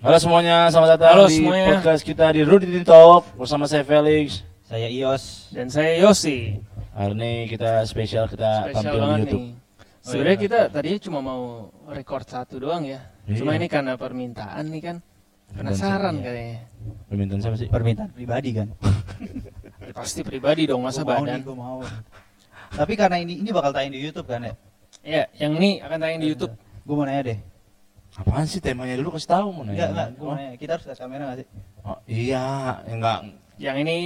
[0.00, 1.66] Halo semuanya, selamat datang Halo di semuanya.
[1.70, 4.40] podcast kita di Rudy Talk bersama saya Felix.
[4.64, 5.50] Saya Ios.
[5.52, 6.56] Dan saya Yosi.
[6.90, 9.42] Hari ini kita spesial kita Spesial tampil di banget YouTube.
[9.42, 9.50] nih.
[10.00, 11.42] Sebenarnya kita tadinya cuma mau
[11.86, 13.04] record satu doang ya.
[13.30, 13.58] Cuma Iya.
[13.60, 14.96] ini karena permintaan nih kan.
[15.50, 16.24] Penasaran Iya.
[16.24, 16.60] kayaknya.
[17.06, 17.68] Permintaan siapa sih?
[17.68, 18.68] Permintaan pribadi kan.
[19.80, 21.40] Ya, pasti pribadi dong masa Gua mau badan.
[21.40, 21.78] nih, gua mau.
[22.70, 24.54] Tapi karena ini ini bakal tayang di YouTube kan ya.
[25.02, 26.54] Ya, yang ini akan tayang di YouTube.
[26.86, 27.38] Gue mau nanya deh.
[28.20, 29.72] Apaan sih temanya dulu kasih tahu mau nanya.
[29.72, 30.54] Enggak, enggak, gue oh, mau nanya.
[30.60, 31.46] Kita harus lihat kamera gak sih?
[31.80, 32.46] oh, iya,
[32.84, 33.18] enggak.
[33.60, 33.96] Yang ini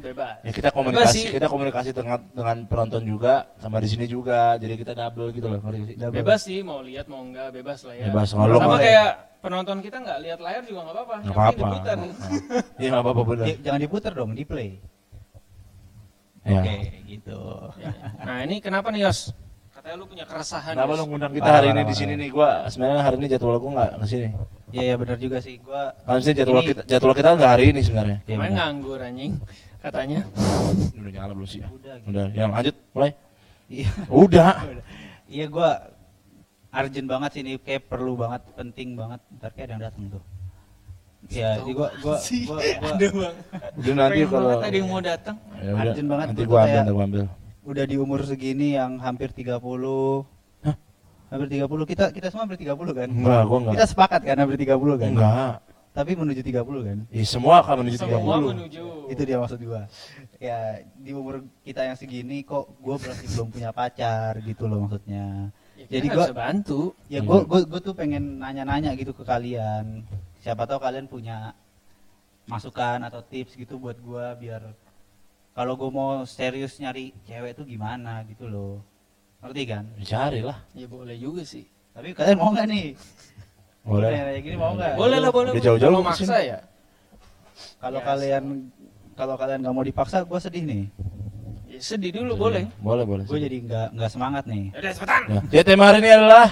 [0.00, 0.40] bebas.
[0.40, 1.32] Ya kita Bebas komunikasi, sih.
[1.32, 4.56] kita komunikasi dengan dengan penonton juga sama di sini juga.
[4.56, 5.96] Jadi kita double gitu loh, ngerti nggak sih?
[6.00, 6.16] Double.
[6.16, 8.08] Bebas sih mau lihat mau enggak bebas lah ya.
[8.08, 9.10] Bebas, kalau Sama mau- kayak
[9.44, 11.14] penonton kita nggak lihat layar juga nggak apa-apa.
[11.20, 11.76] Nggak Yang penting apa-apa.
[11.76, 11.96] diputar.
[12.80, 13.44] Iya nggak apa-apa benar.
[13.44, 14.70] Ya, jangan diputer dong, di play.
[16.42, 16.58] Ya.
[16.58, 17.40] Oke, gitu.
[18.18, 19.36] Nah ini kenapa nih Yos?
[19.82, 20.78] Katanya lu punya keresahan.
[20.78, 22.28] Kenapa lu ngundang kita hari ini di sini nih?
[22.30, 24.28] Gua sebenarnya hari ini jadwal gua nggak ke sini.
[24.70, 25.58] Iya, iya benar juga sih.
[25.58, 28.18] Gua Kan sih jadwal Ini- kita jadwal kita nggak hari ini sebenarnya.
[28.22, 29.32] Iya, Main nganggur anjing
[29.82, 30.22] katanya.
[30.94, 31.66] Udah nyala belum sih?
[31.66, 31.68] ya?
[31.74, 32.08] Udah, gitu.
[32.14, 33.10] Udah, yang lanjut mulai.
[33.66, 33.90] Iya.
[34.06, 34.52] Udah.
[35.32, 35.70] Iya, gua
[36.70, 39.16] urgent banget sih ini kayak perlu banget, penting banget.
[39.34, 40.22] Ntar kayak ada yang datang tuh.
[41.26, 43.36] Iya, jadi gua gua gua, gua Ada bang.
[43.80, 45.36] Udah nanti kalau yang mau datang.
[45.58, 47.24] Ya udah, Urgent banget, nanti gua gua ambil, gua ambil.
[47.62, 49.58] Udah di umur segini yang hampir 30
[50.60, 50.76] Hah?
[51.28, 53.74] hampir 30 kita kita semua hampir 30 kan Enggak, gua enggak.
[53.74, 55.54] kita sepakat kan hampir 30 kan Enggak.
[55.92, 58.50] tapi menuju 30 kan Ih, semua akan menuju Semua 30.
[58.50, 58.84] menuju.
[59.08, 59.82] itu dia maksud gua
[60.36, 60.58] ya
[60.96, 65.98] di umur kita yang segini kok gua berarti belum punya pacar gitu loh maksudnya Ya,
[65.98, 66.80] Jadi gua- bisa bantu.
[67.06, 70.06] ya gua gua, gua tuh pengen nanya-nanya gitu ke kalian
[70.38, 71.58] siapa tahu kalian punya
[72.44, 74.62] masukan atau tips gitu buat gua biar
[75.52, 78.80] kalau gua mau serius nyari cewek tuh gimana gitu loh
[79.42, 80.58] ngerti kan Cari lah.
[80.72, 81.66] Ya boleh juga sih.
[81.92, 82.86] Tapi kalian mau nggak nih?
[83.90, 84.14] Boleh.
[84.14, 84.94] Kayak gini mau nggak?
[84.94, 85.50] Boleh lah boleh.
[85.52, 86.58] Udah jauh-jauh maksa ya.
[87.82, 88.44] Kalau Ya, kalian
[89.12, 90.84] kalau kalian nggak mau dipaksa, gue sedih nih.
[91.66, 92.70] ya sedih dulu boleh.
[92.78, 93.24] Boleh, boleh.
[93.26, 94.70] Gue jadi nggak nggak semangat nih.
[94.70, 95.22] Ya Udah cepetan.
[95.26, 96.46] Ya, dia tema hari ini adalah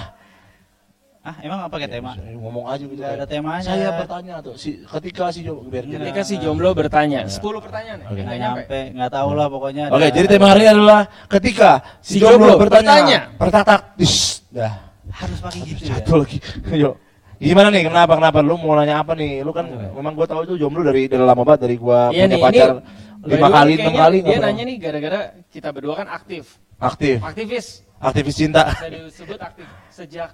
[1.21, 2.17] Ah emang apa kayak tema?
[2.17, 2.97] Ya, ngomong aja gitu.
[2.97, 3.61] Nggak ada temanya.
[3.61, 5.91] Saya bertanya tuh, si ketika si Jo biar Iya.
[5.93, 6.01] jadi.
[6.09, 7.29] Ketika si jomblo bertanya, Ya.
[7.29, 8.07] 10 pertanyaan ya?
[8.09, 8.13] Oke.
[8.17, 8.79] Nggak Nggak nyampe.
[8.97, 9.83] nggak tahu lah pokoknya.
[9.93, 10.99] Oke, ada- jadi tema hari adalah
[11.29, 11.69] ketika
[12.01, 13.19] si, Si jomblo, jomblo bertanya, bertanya.
[13.37, 14.73] pertatak, dis, dah.
[15.11, 15.93] harus pakai gitu ya.
[15.93, 16.37] Satu lagi.
[16.81, 16.93] Yuk.
[17.37, 17.81] Gimana nih?
[17.85, 18.13] Kenapa?
[18.17, 18.37] Kenapa?
[18.41, 19.31] Lu mau nanya apa nih?
[19.41, 19.93] Lu kan Oke.
[19.93, 22.69] memang gua tahu itu jomblo dari dari lama banget dari gua Iya punya nih, pacar
[22.71, 24.17] ini lima kali, enam kali.
[24.25, 26.57] Dia nanya nih gara-gara kita berdua kan aktif.
[26.79, 27.85] aktif, Aktivis.
[27.99, 28.73] aktivis cinta.
[28.73, 30.29] Bisa disebut aktif sejak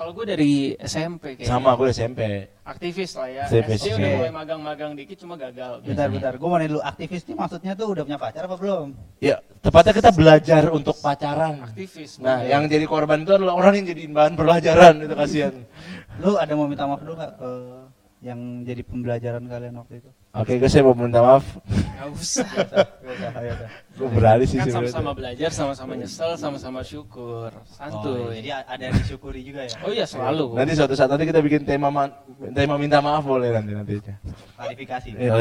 [0.00, 1.52] kalau gue dari SMP kayaknya.
[1.52, 2.48] Sama gue SMP.
[2.64, 3.44] Aktivis lah ya.
[3.44, 4.16] Aktivis, SD udah oke.
[4.16, 5.84] mulai magang-magang dikit cuma gagal.
[5.84, 6.32] Bentar, bentar.
[6.40, 8.96] Gue mau nanya dulu, aktivis ini maksudnya tuh udah punya pacar apa belum?
[9.20, 11.68] Ya, tepatnya kita belajar untuk pacaran.
[11.68, 12.16] Aktivis.
[12.16, 12.48] Nah, bener.
[12.48, 15.54] yang jadi korban itu adalah orang yang jadi bahan pelajaran itu kasihan.
[16.16, 17.50] Lu ada mau minta maaf dulu nggak ke
[18.24, 20.10] yang jadi pembelajaran kalian waktu itu?
[20.30, 21.42] Oke, guys, saya mau minta maaf.
[21.66, 22.46] Nggak usah.
[23.98, 27.50] Gue berani sih kan sama-sama belajar, sama-sama nyesel, sama-sama syukur.
[27.50, 28.38] Oh, Santuy.
[28.38, 29.74] jadi ada yang disyukuri juga ya?
[29.82, 30.54] Oh iya selalu.
[30.54, 32.14] Nanti suatu saat nanti kita bikin tema ma-
[32.54, 33.98] tema minta maaf boleh nanti nanti.
[34.54, 35.08] Klarifikasi.
[35.18, 35.34] Ya,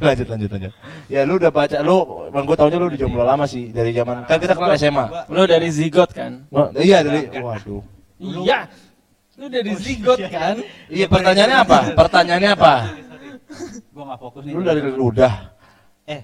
[0.00, 0.72] lanjut lanjut lanjut.
[1.12, 1.98] Ya lu udah baca lu,
[2.32, 5.04] bang gue taunya lu udah jomblo lama sih dari zaman kan kita kenal SMA.
[5.28, 6.48] Lo dari zigot kan?
[6.48, 7.84] Oh, iya dari waduh.
[8.16, 8.66] Iya.
[9.36, 10.56] Lu dari zigot kan?
[10.88, 11.78] Iya pertanyaannya apa?
[11.94, 12.74] Pertanyaannya apa?
[13.88, 14.52] Gue nggak fokus nih.
[14.52, 15.34] Lu dari udah
[16.04, 16.22] Eh,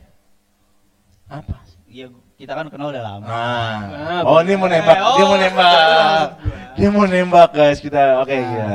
[1.27, 1.57] apa?
[1.87, 3.25] Iya, kita kan kenal udah lama.
[3.25, 3.79] Nah.
[3.89, 4.97] Ah, Oh, ini mau nembak.
[4.97, 6.27] Dia mau Oh, nembak.
[6.75, 7.79] Dia mau nembak, guys.
[7.79, 8.69] Kita oke Nah, ya.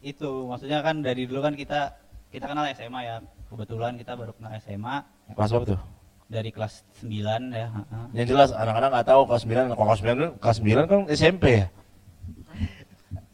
[0.00, 1.92] Itu maksudnya kan dari dulu kan kita
[2.28, 3.16] kita kenal SMA ya.
[3.46, 5.80] Kebetulan kita baru kenal SMA Kelas berapa tuh?
[6.26, 7.68] dari kelas 9 ya.
[8.16, 11.44] Yang jelas anak-anak nggak tahu kelas 9, kalau kelas 9 kan kelas 9 kan SMP
[11.60, 11.66] ya.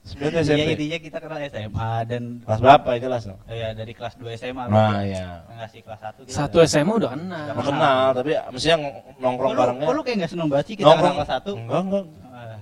[0.08, 0.70] 9 tuh Iya SMP.
[0.72, 3.38] intinya kita kenal SMA dan Kelas berapa ya jelas dong.
[3.38, 4.62] oh ya dari kelas 2 SMA.
[4.66, 5.26] Nah, iya.
[5.46, 6.34] Enggak sih kelas 1 kita.
[6.34, 7.44] Satu SMA udah kenal.
[7.50, 9.84] Nggak kenal, tapi mestinya ng- nongkrong lu, barengnya.
[9.84, 11.50] kok lu kayak enggak seneng banget sih kita Nongkrong kelas 1?
[11.54, 12.04] Enggak, enggak.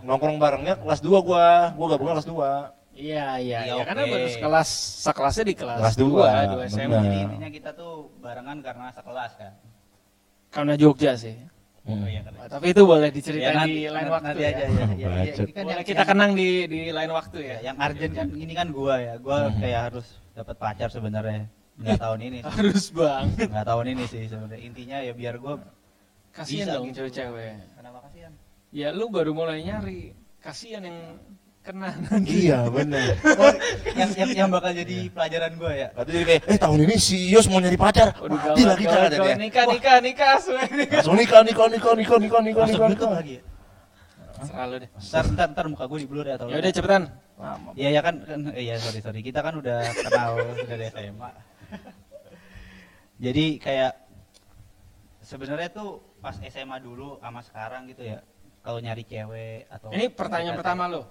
[0.03, 1.47] Nongkrong barengnya kelas 2 gua.
[1.73, 2.51] Gua gabungnya kelas 2.
[2.93, 3.59] Iya iya.
[3.63, 4.69] Iya, Ya, karena baru sekelas
[5.03, 6.97] sekelasnya di kelas, Kelas 2, dua, 2 SMA.
[6.97, 9.53] Jadi intinya kita tuh barengan karena sekelas kan.
[10.49, 11.37] Karena Jogja sih.
[11.87, 12.03] Hmm.
[12.03, 12.33] Oh iya kan.
[12.35, 14.49] Nah, tapi itu boleh Ya, diceritain nanti, di lain waktu nanti ya.
[14.51, 14.67] aja ya.
[14.75, 17.59] ya, ya, ini kan Boleh yang- kita kenang di di lain waktu ya, ya.
[17.63, 19.15] yang urgent kan ini kan gua ya.
[19.17, 19.59] Gua Mhm.
[19.61, 21.47] kayak harus dapat pacar sebenarnya.
[21.77, 22.39] Enggak tahun ini.
[22.41, 22.51] sih.
[22.51, 23.47] Harus banget.
[23.47, 24.61] Enggak tahun ini sih sebenarnya.
[24.61, 25.55] Intinya ya biar gua
[26.33, 26.97] Kasihan dong gitu.
[27.01, 27.53] cewek-cewek.
[27.73, 28.33] kenapa kasihan?
[28.69, 30.11] Ya lu baru mulai nyari.
[30.39, 30.99] Kasihan yang
[31.67, 32.47] kena nanti.
[32.47, 33.19] Iya, benar.
[33.27, 33.53] Oh,
[33.99, 35.89] yang, yang yang bakal jadi pelajaran gua ya.
[35.91, 38.15] Katanya jadi kayak, eh tahun ini si Yos mau nyari pacar.
[38.23, 39.11] Waduh, Mati kata gawat.
[39.11, 39.35] dia.
[39.35, 40.35] Nikah, nikah, nikah,
[40.71, 40.85] ini.
[40.87, 43.11] Langsung nikah, nikah, nikah, nikah, nikah, nikah, nikah, nikah.
[43.11, 43.43] lagi ya.
[44.37, 44.91] Selalu deh.
[44.93, 47.03] Ntar, ntar, ntar muka gue di blur ya atau Ya udah cepetan.
[47.77, 48.15] Iya ya kan,
[48.57, 50.37] iya sorry sorry kita kan udah kenal
[50.69, 51.31] dari SMA.
[53.17, 53.93] Jadi kayak
[55.25, 58.21] sebenarnya tuh pas SMA dulu sama sekarang gitu ya.
[58.61, 61.03] Kalau nyari cewek atau Ini pertanyaan pertama lo.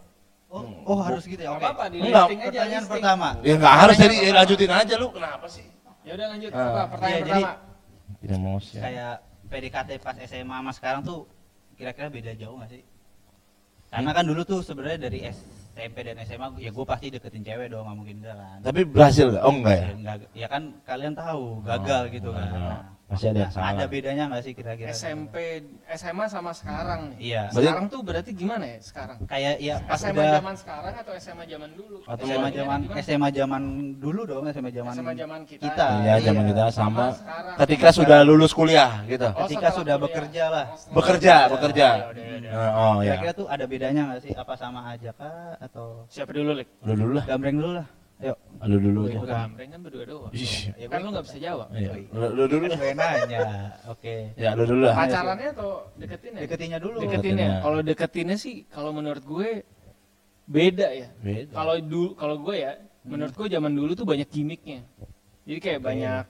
[0.47, 1.51] Oh, oh harus gitu ya.
[1.51, 1.65] Gak Oke.
[1.65, 2.47] apa-apa di Enggak, listing aja.
[2.47, 2.93] Pertanyaan listing.
[2.93, 3.27] pertama.
[3.41, 5.65] Ya nggak harus jadi ya, lanjutin aja lu kenapa sih?
[6.05, 6.51] Ya udah lanjut.
[6.53, 6.61] Ah.
[6.63, 7.63] Apa pertanyaan Iya, jadi- pertama?
[8.15, 8.77] Tidak mau sih.
[8.79, 9.13] Kayak
[9.45, 11.19] PDKT pas SMA sama sekarang tuh
[11.75, 12.81] kira-kira beda jauh gak sih?
[13.85, 17.85] Karena kan dulu tuh sebenarnya dari SMP dan SMA ya gue pasti deketin cewek dong,
[17.85, 18.57] nggak mungkin enggak kan.
[18.61, 19.43] Tapi berhasil nggak?
[19.43, 19.83] Oh enggak ya?
[19.83, 22.47] Ya, enggak, ya kan kalian tahu gagal Oh, gitu kan.
[22.49, 23.53] Nah, Pasti ada yang.
[23.53, 24.89] Ada bedanya nggak sih kira-kira?
[24.89, 25.61] SMP,
[25.93, 27.17] SMA sama sekarang nih.
[27.29, 27.43] Iya.
[27.47, 29.17] Berarti- Sekarang tuh berarti gimana ya sekarang?
[29.23, 31.97] Kayak ya pas SMA udah zaman sekarang atau SMA zaman dulu?
[32.03, 32.79] Atau SMA zaman?
[32.97, 33.61] SMA zaman
[33.95, 35.63] dulu dong, SMA zaman SMA zaman kita.
[35.63, 35.85] kita.
[35.95, 36.25] Iya, Iya.
[36.25, 37.05] zaman kita sama.
[37.13, 37.55] sekarang.
[37.61, 39.27] Ketika sudah lulus kuliah gitu.
[39.27, 40.05] Oh, ketika sudah kuliah.
[40.09, 40.65] bekerja lah.
[40.65, 41.87] Oh, Bekerja, bekerja.
[42.09, 42.51] Udah, udah.
[42.51, 43.13] Nah, Oh ya.
[43.15, 44.31] Kira-kira tuh ada bedanya nggak sih?
[44.33, 46.67] Apa sama aja kah atau Siapa dulu, Lik?
[46.81, 47.25] Lu dulu lah.
[47.29, 47.87] gambreng dulu lah?
[48.63, 49.19] Lu dulu aja.
[49.21, 50.31] Gambreng kan berdua doang.
[50.31, 51.13] Ih, Ya, Kan lu ikut.
[51.13, 51.67] nggak bisa jawab.
[51.69, 51.91] Iya.
[52.09, 52.77] Lu, lu dulu lah.
[52.77, 53.39] Gue nanya.
[53.87, 54.15] Oke.
[54.33, 54.95] Ya lu dulu lah.
[54.95, 56.41] Pacarannya atau deketin ya?
[56.41, 56.97] Deketinnya dulu.
[56.97, 57.19] Deketin ya.
[57.35, 57.49] Deketinnya.
[57.61, 59.49] Kalau deketinnya sih kalau menurut gue
[60.45, 61.07] beda ya.
[61.19, 61.51] Beda.
[61.51, 62.71] Kalau dulu kalau gue ya,
[63.03, 64.81] menurut gue zaman dulu tuh banyak gimmicknya.
[65.43, 66.23] Jadi kayak banyak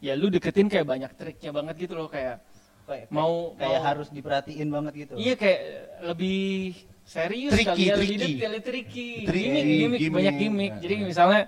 [0.00, 2.40] ya lu deketin kayak banyak triknya banget gitu loh kayak
[2.82, 5.14] Kayak, mau kayak mau- harus diperhatiin banget gitu.
[5.14, 5.60] Iya kayak
[6.02, 6.74] lebih
[7.10, 8.16] serius Tricky, kali ya, tricky.
[8.16, 9.08] detail, tricky.
[9.26, 10.14] Tricky, Gimmick, gimmick, gimmick.
[10.14, 10.72] banyak gimmick.
[10.78, 11.06] Jadi Nah.
[11.10, 11.42] misalnya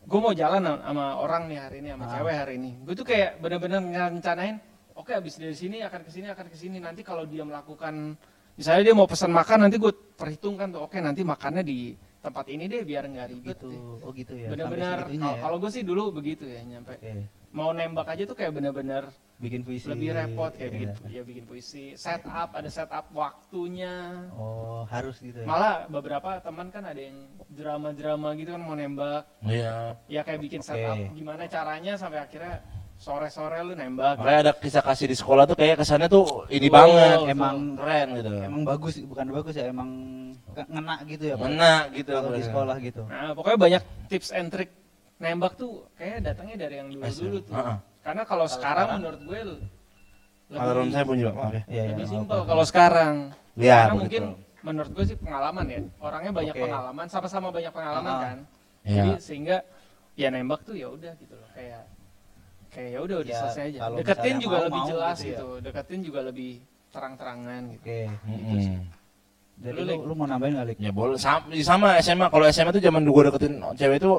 [0.00, 2.12] gue mau jalan sama orang nih hari ini sama Ah.
[2.14, 2.70] cewek hari ini.
[2.80, 4.56] Gue tuh kayak bener-bener ngerencanain,
[4.94, 6.76] oke abis dari sini akan ke sini akan ke sini.
[6.80, 8.16] Nanti kalau dia melakukan,
[8.54, 12.64] misalnya dia mau pesan makan, nanti gue perhitungkan tuh, oke nanti makannya di tempat ini
[12.64, 13.56] deh biar nggak ribet.
[13.60, 13.68] gitu.
[13.68, 13.80] deh.
[14.00, 14.48] Oh gitu ya.
[14.48, 15.62] Bener-bener, segitunya kalau ya.
[15.62, 16.96] gue sih dulu begitu ya nyampe.
[16.96, 17.43] Oke.
[17.54, 19.06] Mau nembak aja tuh kayak bener-bener
[19.38, 19.86] Bikin puisi.
[19.86, 20.74] lebih repot kayak Iya.
[20.74, 24.26] bikin, ya bikin puisi, setup, ada setup waktunya.
[24.34, 25.46] Oh, harus gitu ya.
[25.46, 29.94] Malah beberapa teman kan ada yang drama-drama gitu kan mau nembak, Iya.
[30.10, 30.68] ya kayak bikin Oke.
[30.70, 32.58] setup gimana caranya sampai akhirnya
[32.94, 34.18] sore-sore lu nembak.
[34.18, 37.18] Makanya ada kisah kasih di sekolah tuh kayak kesannya tuh ini Betul, banget.
[37.22, 37.30] betul.
[37.34, 38.30] Emang keren gitu.
[38.38, 39.90] Emang bagus, bukan bagus ya, emang
[40.54, 41.34] ngena gitu ya.
[41.38, 41.46] Pak?
[41.46, 42.10] Ngena gitu.
[42.14, 43.02] Kalau di sekolah gitu.
[43.06, 44.70] Nah, pokoknya banyak tips and trick
[45.16, 47.54] nembak tuh kayak datangnya dari yang dulu-dulu tuh.
[47.54, 47.76] Heeh.
[48.00, 49.62] Karena kalau sekarang menurut gue l-
[50.54, 51.34] Alarm saya bunyi, Pak.
[51.34, 51.50] Maaf ya.
[51.50, 51.82] Iya, iya.
[51.84, 53.14] lebih nggak simpel kalau sekarang.
[53.54, 53.98] Iya, Karena betul.
[53.98, 54.22] mungkin
[54.62, 55.78] menurut gue sih pengalaman ya.
[55.98, 56.62] Orangnya banyak Oke.
[56.62, 58.20] pengalaman, sama-sama banyak pengalaman Ah.
[58.20, 58.38] kan.
[58.84, 58.94] Iya.
[58.94, 59.56] Jadi sehingga
[60.14, 61.82] ya nembak tuh ya udah gitu loh kayak
[62.70, 63.78] kayak ya udah udah Ya, selesai aja.
[63.80, 65.32] kalau Deketin juga mau, lebih mau jelas gitu ya.
[65.32, 65.48] gitu.
[65.62, 66.52] Deketin juga lebih
[66.92, 67.82] terang-terangan gitu.
[67.82, 68.00] Oke.
[68.28, 68.78] Mm-mm.
[69.54, 70.76] Jadi Lu, lu, mau nambahin Lik?
[70.82, 72.26] Ya boleh sama, sama SMA.
[72.26, 74.10] Kalau SMA tuh zaman gue deketin cewek itu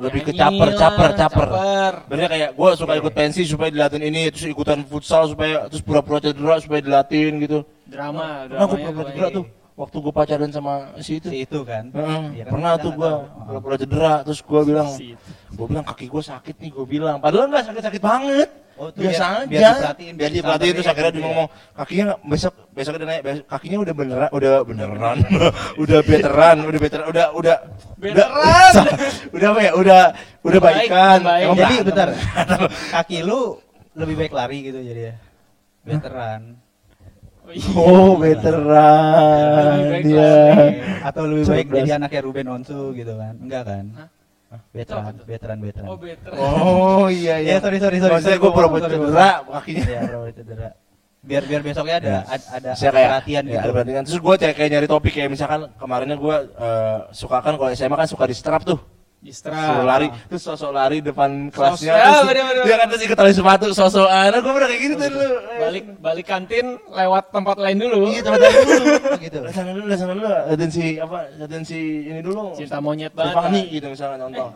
[0.00, 1.48] lebih ke caper, caper, caper.
[2.08, 6.22] Benernya kayak gue suka ikut pensi supaya dilatin ini, terus ikutan futsal supaya terus pura-pura
[6.22, 7.58] cedera supaya dilatin gitu.
[7.84, 9.44] Drama, Pernah gue dramanya pura-pura tuh cedera tuh
[9.78, 11.28] waktu gue pacaran sama si itu.
[11.30, 11.84] Si itu kan.
[11.94, 13.12] Heeh, Iya kan, pernah tuh gue
[13.46, 15.06] pura-pura cedera terus gue bilang, Si
[15.52, 17.16] gue bilang kaki gue sakit nih gue bilang.
[17.20, 18.48] Padahal nggak sakit-sakit banget.
[18.78, 19.70] Oh, biasa biar- biar aja.
[19.74, 21.26] diperhatiin, biar biar diperhatiin terus disamperin akhirnya dia ya.
[21.26, 25.16] ngomong kakinya besok besok dia nanya "Bes- kakinya udah beneran udah beneran
[25.82, 27.56] udah veteran udah veteran udah udah
[27.98, 28.72] Veteran!
[28.72, 28.94] udah,
[29.34, 30.00] udah apa ya udah
[30.40, 31.44] udah Baik, baikan baik.
[31.44, 32.08] Emang Jadi bentar.
[32.94, 33.40] Kaki lu
[33.92, 35.14] lebih baik lari gitu jadi ya.
[35.82, 36.40] Veteran.
[37.42, 37.68] Oh, iya.
[37.74, 40.68] oh veteran baik dia lari.
[41.02, 43.34] Atau lebih baik jadi anaknya Ruben Onsu gitu kan.
[43.36, 43.84] Enggak kan?
[43.96, 44.08] Hah?
[44.72, 45.88] Veteran, veteran, veteran.
[45.92, 46.30] Oh, better.
[46.32, 48.12] oh iya iya Iya, sorry, sorry, sorry.
[48.16, 50.68] maksudnya Sorry, gue pura-pura cedera kakinya Iya, pura-pura cedera.
[51.18, 52.20] Biar biar besoknya ada Ya.
[52.24, 53.60] ada, ada saya kayak perhatian ya, gitu.
[53.60, 57.54] ada perhatian terus gue kayak, kayak nyari topik kayak misalkan kemarinnya gue eh, suka kan
[57.60, 58.78] kalau SMA kan suka di strap tuh
[59.18, 59.50] Distra.
[59.50, 62.62] Suruh lari, terus sosok lari depan kelasnya, Sosok- terus ah, bener-bener.
[62.62, 65.28] dia kan terus ikut tali sepatu, sosokan, gue pernah kayak gitu tuh dulu.
[65.58, 68.00] Balik balik kantin lewat tempat lain dulu.
[68.14, 68.86] Iya tempat lain dulu.
[69.18, 69.38] Gitu.
[69.42, 72.54] Lah sana dulu, lah sana dulu, liatin si apa, liatin si ini dulu.
[72.54, 73.34] Cinta monyet banget.
[73.34, 74.48] Fahmi gitu misalnya contoh.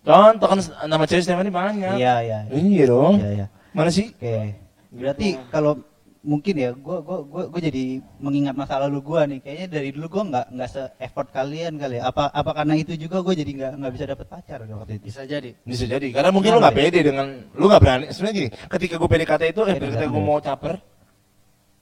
[0.00, 0.58] Contoh kan
[0.90, 1.94] nama cewek Stefani banyak.
[1.94, 2.38] Iya, iya.
[2.50, 3.14] Iya dong.
[3.14, 3.46] Iya, iya.
[3.70, 4.10] Mana sih?
[4.10, 4.58] Oke.
[4.90, 5.78] Berarti kalau
[6.20, 9.40] mungkin ya gua gua gua, gua jadi mengingat masa lalu gua nih.
[9.40, 12.08] Kayaknya dari dulu gua nggak nggak se effort kalian kali ya.
[12.08, 15.04] Apa apa karena itu juga gua jadi nggak nggak bisa dapet pacar waktu itu?
[15.08, 15.50] Bisa jadi.
[15.64, 18.04] Bisa jadi, karena mungkin lu gak pede dengan, lu gak berani.
[18.10, 20.74] Sebenarnya gini, ketika gue PDKT itu, eh ketika gue mau caper,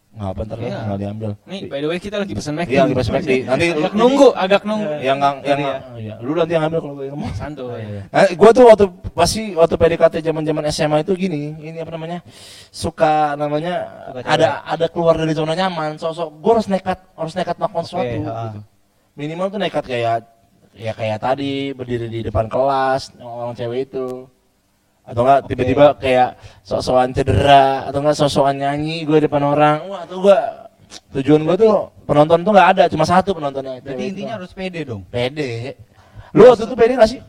[0.08, 0.78] nggak apa ntar lah, Iya.
[0.82, 1.30] nggak diambil.
[1.46, 2.72] Nih, by the way kita lagi pesen McD.
[2.74, 3.32] Iya, lagi pas McD.
[3.44, 4.94] Nanti agak nunggu, agak nunggu.
[4.98, 5.68] yang nggak, yang Iya.
[5.68, 6.14] nggak, iya.
[6.18, 7.30] lu nanti yang ngambil kalau gue yang mau.
[7.36, 7.82] Santuy.
[8.10, 8.84] Nah, gue tuh waktu
[9.14, 12.18] pasti waktu PDKT zaman zaman SMA itu gini, ini apa namanya,
[12.68, 13.74] suka namanya
[14.10, 18.18] Suka ada ada keluar dari zona nyaman, sosok gue harus nekat harus nekat melakukan sesuatu.
[18.26, 18.42] ha.
[18.50, 18.60] gitu.
[19.14, 20.16] Minimal tuh nekat kayak
[20.74, 24.26] ya kayak tadi berdiri di depan kelas orang cewek itu,
[25.08, 30.20] atau enggak tiba-tiba kayak sok-sokan cedera, atau enggak sok-sokan nyanyi gue depan orang, wah tuh
[30.20, 30.38] gue
[31.12, 31.72] Tujuan gua tuh
[32.08, 33.80] penonton tuh nggak ada, cuma satu penontonnya.
[33.80, 34.38] Berarti cewek intinya itu.
[34.40, 35.02] harus pede dong.
[35.08, 35.76] pede.
[36.32, 37.20] Lu waktu itu pede gak sih?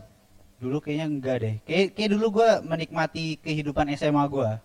[0.59, 1.55] Dulu kayaknya enggak deh.
[1.63, 4.59] Kayak, kayak dulu gua menikmati kehidupan SMA gua.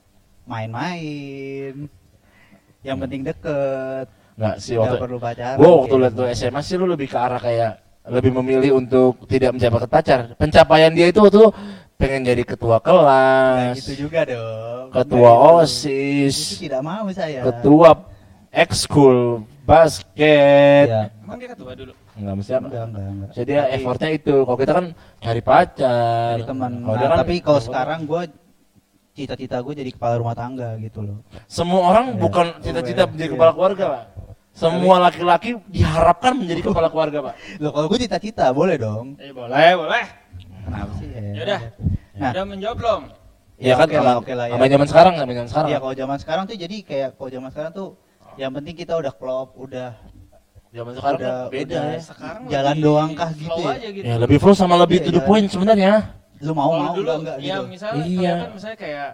[0.46, 1.90] Main-main.
[2.82, 4.06] Yang penting deket.
[4.34, 5.58] Nggak sih waktu perlu pacaran.
[5.58, 6.34] gua waktu liat lu gitu.
[6.34, 7.72] SMA sih lu lebih ke arah kayak
[8.04, 10.20] lebih memilih untuk tidak mencapai pacar.
[10.38, 11.54] Pencapaian dia itu tuh
[11.94, 14.90] pengen jadi ketua kelas, gitu juga dong.
[14.90, 15.30] ketua.
[15.56, 17.40] OSIS, Itu tidak mau saya.
[17.42, 17.90] ketua
[18.50, 20.86] ekskul basket.
[20.86, 21.02] Ya.
[21.18, 21.92] Emang dia ketua dulu.
[22.14, 22.66] Enggak mesti apa.
[22.66, 23.30] Enggak, enggak, enggak.
[23.32, 24.34] Jadi ya Tapi- effortnya itu.
[24.40, 24.86] Kalau kita kan
[25.18, 26.32] cari pacar.
[26.32, 26.72] Dari teman.
[26.78, 28.22] Kalau Nah, kan tapi kalau sekarang gue
[29.12, 31.18] cita-cita gue jadi kepala rumah tangga gitu loh.
[31.46, 32.18] semua orang Ya.
[32.18, 33.10] bukan cita-cita Iya.
[33.10, 34.04] menjadi kepala keluarga, Pak.
[34.52, 37.34] Semua laki-laki diharapkan menjadi kepala keluarga, Pak.
[37.58, 39.18] Loh kalau gue cita-cita boleh dong.
[39.18, 40.04] Eh boleh, boleh.
[40.64, 41.08] Kenapa sih?
[41.12, 41.60] Yaudah.
[42.14, 42.30] Nah.
[42.32, 43.02] Udah menjawab belum?
[43.54, 44.66] Iya kan oke lah, sama oke lah, ya.
[44.66, 45.68] zaman sekarang, zaman sekarang.
[45.70, 47.88] Iya kalau zaman sekarang tuh jadi kayak kalau zaman sekarang tuh
[48.34, 49.94] yang penting kita udah klop, udah
[50.74, 51.84] Zaman sekarang Udah- kan beda udah.
[51.86, 52.00] ya.
[52.02, 53.90] Sekarang Jalan doang kah flow gitu ya?
[53.94, 54.04] gitu.
[54.10, 55.28] Ya lebih full sama lebih Iya, to the jalan.
[55.30, 55.92] point sebenarnya.
[56.42, 57.62] lu mau Kalau mau dulu, enggak enggak ya gitu.
[57.70, 58.18] misalnya Iya.
[58.34, 59.10] kelihatan misalnya kayak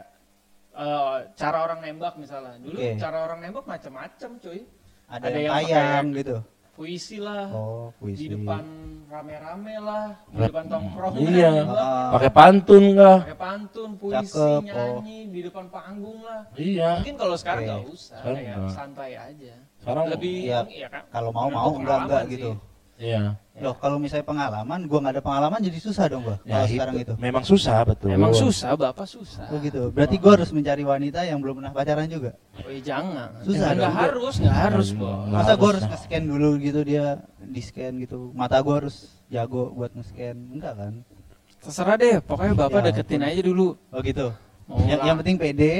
[0.72, 2.52] eh, cara orang nembak misalnya.
[2.56, 4.60] Dulu cara orang nembak macam-macam, cuy.
[5.04, 6.36] Ada, ada yang yang pakai- gitu.
[6.80, 8.24] Puisi lah, Oh, puisi.
[8.24, 8.64] di depan
[9.04, 11.52] rame-rame lah, di depan tongkrong Iya.
[11.68, 12.08] Ah.
[12.16, 13.18] Pakai pantun kah?
[13.20, 15.04] pakai pantun, puisi, Cakep, oh.
[15.04, 16.48] nyanyi di depan panggung lah.
[16.56, 17.04] Iya.
[17.04, 18.72] Mungkin kalau sekarang nggak usah, Sekarang kayak nggak.
[18.72, 19.52] santai aja.
[19.76, 20.58] Sekarang Lebih, Iya.
[20.64, 21.02] ya kan?
[21.12, 22.50] Kalau mau mau enggak enggak gitu.
[22.56, 22.64] sih.
[23.00, 23.40] Iya.
[23.60, 26.36] Loh, kalau misalnya pengalaman, gua nggak ada pengalaman jadi susah dong gua.
[26.44, 26.72] Ya, kalau itu.
[26.76, 27.12] sekarang itu.
[27.16, 28.08] Memang susah betul.
[28.12, 29.48] Emang susah, bapak susah.
[29.48, 29.88] Oh gitu.
[29.88, 32.36] Berarti gua harus mencari wanita yang belum pernah pacaran juga.
[32.60, 33.28] Oh, iya, jangan.
[33.40, 33.96] Susah Nggak dong.
[33.96, 35.28] harus, nggak harus, Bos.
[35.28, 37.04] Masa harus gua harus nge-scan dulu gitu dia
[37.40, 38.18] di scan gitu.
[38.36, 38.96] Mata gua harus
[39.32, 40.36] jago buat nge-scan.
[40.36, 40.92] Enggak kan?
[41.60, 43.76] Terserah deh, pokoknya bapak Ya deketin aja dulu.
[43.92, 44.32] Oh gitu.
[44.88, 45.74] Yang, yang penting pede.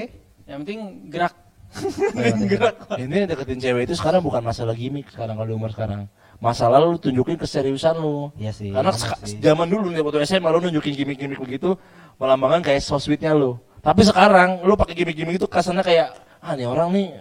[0.49, 1.35] yang penting gerak.
[2.51, 2.99] Gerak.
[2.99, 6.11] Ini deketin cewek itu sekarang bukan masalah gimmick sekarang kalau di umur sekarang.
[6.41, 8.33] Masalah lu tunjukin keseriusan lu.
[8.35, 8.73] Iya sih.
[8.73, 9.37] Karena sih.
[9.39, 11.77] zaman dulu nih waktu SMA lu nunjukin gimmick-gimmick begitu
[12.17, 13.61] melambangkan kayak so sweetnya lu.
[13.79, 17.13] Tapi sekarang lu pakai gimmick-gimmick itu kesannya kayak ah nih orang nih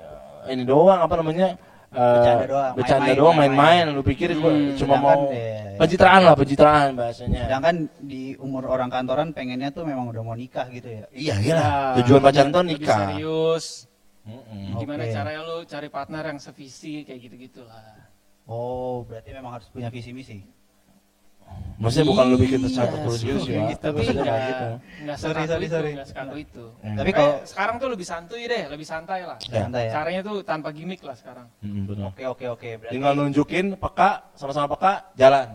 [0.48, 1.60] eh, ini doang apa namanya
[1.92, 3.86] eh, Bercanda doang, bercanda main-main, doang main-main.
[3.92, 8.64] lu pikir gua Hmm, cuma sedangkan, mau eh, pencitraan lah pencitraan bahasanya Sedangkan di umur
[8.66, 11.04] orang kantoran pengennya tuh memang udah mau nikah gitu ya.
[11.12, 11.68] iya iya Ya,
[12.00, 13.66] tujuan pacaran tuh nikah serius.
[14.24, 14.78] Mm-mm.
[14.78, 15.12] Gimana Oke.
[15.12, 17.84] caranya lu cari partner yang sevisi kayak gitu-gitulah.
[18.50, 20.42] Oh, berarti memang harus punya visi misi.
[21.80, 23.80] maksudnya bukan lu bikin Iya, satu tulis gitu sih sorry, Pak.
[23.80, 24.66] Tapi enggak kayak gitu
[25.02, 25.92] enggak Sorry, sorry, itu, sorry.
[25.92, 26.66] enggak sekaku itu.
[26.78, 26.94] Hmm.
[26.94, 29.38] Tapi kalau sekarang tuh lebih santuy deh, lebih santai lah.
[29.44, 29.62] Ya.
[29.64, 29.92] santai ya.
[29.92, 31.48] Caranya tuh tanpa gimmick lah sekarang.
[31.60, 32.06] Benar.
[32.08, 32.70] Oke oke oke.
[32.76, 35.48] Berarti tinggal nunjukin peka sama-sama peka jalan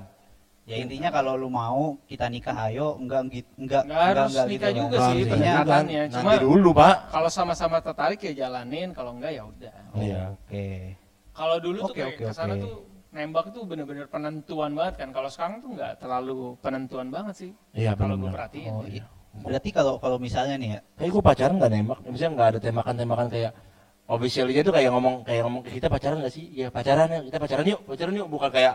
[0.64, 4.80] ya intinya kalau lu mau kita nikah ayo enggak gitu enggak Enggak harus nikah gitu
[4.80, 5.06] juga kan.
[5.06, 6.02] sih, Intinya pendekatannya.
[6.02, 9.74] nanti Cuma- dulu pak Kalau sama-sama tertarik ya jalanin, kalau enggak ya udah.
[9.92, 10.20] Oh, Iya.
[10.34, 10.66] Oke.
[11.34, 12.62] Kalau dulu tuh Oke, kayak oke, ke sana oke.
[12.62, 12.74] tuh
[13.14, 15.08] nembak tuh bener-bener penentuan banget kan.
[15.10, 17.50] Kalau sekarang tuh nggak terlalu penentuan banget sih.
[17.74, 18.70] iya Kalau gue benar perhatiin.
[18.70, 19.02] Oh, ya.
[19.02, 19.04] iya.
[19.34, 23.26] Berarti kalau kalau misalnya nih ya, kayak gue pacaran gak nembak misalnya nggak ada tembakan-tembakan
[23.34, 23.52] kayak
[24.06, 27.64] officialnya tuh kayak ngomong kayak ngomong kita pacaran gak sih ya pacaran ya kita pacaran
[27.66, 28.74] yuk pacaran yuk bukan kayak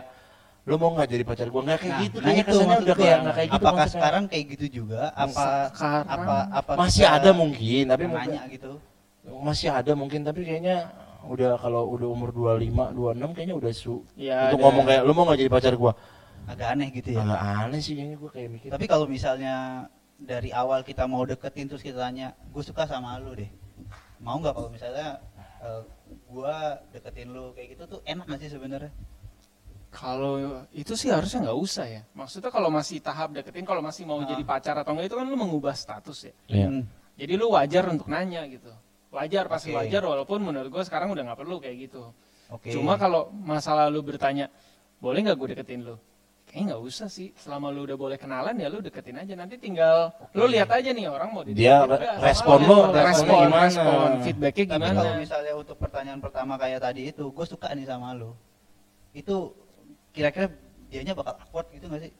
[0.68, 2.84] lo mau nggak jadi pacar gue nggak kayak nah, gitu nah kayaknya itu kesannya udah
[2.84, 3.00] gua.
[3.00, 5.00] kayak nggak kayak gitu apakah sekarang kayak gitu juga?
[5.16, 8.72] Apa Sekarang apa apa masih ada mungkin tapi mungkin nanya gitu?
[9.40, 10.76] masih ada mungkin tapi kayaknya
[11.22, 15.12] udah kalau udah umur 25 26 kayaknya udah su Ya, untuk ada- ngomong kayak lo
[15.12, 15.92] mau nggak jadi pacar gue
[16.46, 17.20] Agak aneh gitu ya.
[17.20, 19.54] agak aneh sih kayaknya gue kayak mikir Tapi kalau misalnya
[20.16, 23.48] dari awal kita mau deketin terus kita tanya, gue suka sama lu deh.
[24.18, 25.16] Mau nggak kalau misalnya
[25.60, 25.82] eh,
[26.26, 28.92] gua deketin lu kayak gitu tuh enak gak sih sebenarnya?
[29.90, 30.38] Kalau
[30.70, 32.02] itu sih harusnya nggak usah ya.
[32.12, 34.26] Maksudnya kalau masih tahap deketin, kalau masih mau Ah.
[34.26, 36.34] jadi pacar atau enggak itu kan lu mengubah status ya.
[36.46, 36.66] Iya.
[36.68, 36.84] Hmm.
[37.14, 38.70] Jadi lu wajar untuk nanya gitu.
[39.10, 39.78] Wajar pasti Oke.
[39.82, 42.14] wajar walaupun menurut gue sekarang udah nggak perlu kayak gitu.
[42.46, 42.70] Oke.
[42.70, 44.46] Cuma kalau masalah lu bertanya,
[45.02, 45.98] boleh nggak gue deketin lu?
[46.46, 47.30] Kayaknya nggak usah sih.
[47.34, 49.34] Selama lu udah boleh kenalan ya lu deketin aja.
[49.34, 50.54] Nanti tinggal lu Oke.
[50.54, 52.82] lihat aja nih orang mau dideketin Dia re- respon lu, tuh.
[52.90, 53.66] responnya respon, gimana?
[53.66, 54.94] respon, feedbacknya Tapi gimana?
[54.98, 58.30] kalau misalnya untuk pertanyaan pertama kayak tadi itu, gue suka nih sama lu.
[59.10, 59.54] Itu
[60.10, 60.50] kira-kira
[60.86, 62.12] dianya bakal awkward gitu gak sih?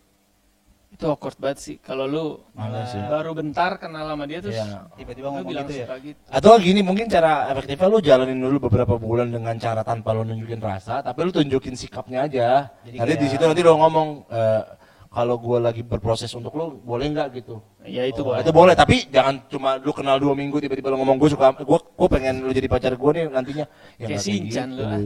[0.90, 1.76] Itu awkward banget sih.
[1.78, 2.98] Kalau lu Malah sih.
[2.98, 4.90] baru bentar kenal sama dia terus Iya.
[4.98, 5.86] Tiba-tiba ngomong bilang gitu ya?
[6.02, 6.18] gitu.
[6.28, 10.58] Atau gini mungkin cara efektifnya lu jalanin dulu beberapa bulan dengan cara tanpa lu nunjukin
[10.58, 12.48] rasa, tapi lu tunjukin sikapnya aja.
[12.82, 14.62] Jadi nanti di situ nanti lu ngomong eh,
[15.10, 17.58] kalau gua lagi berproses untuk lu, boleh nggak gitu?
[17.82, 18.42] Ya itu Oh, boleh.
[18.42, 21.78] Itu boleh, tapi jangan cuma lu kenal dua minggu tiba-tiba lu ngomong gue suka, gue
[21.82, 23.66] gue pengen lu jadi pacar gue nih nantinya.
[23.98, 24.98] Ya Kayak kayak Shinchan lu, ah.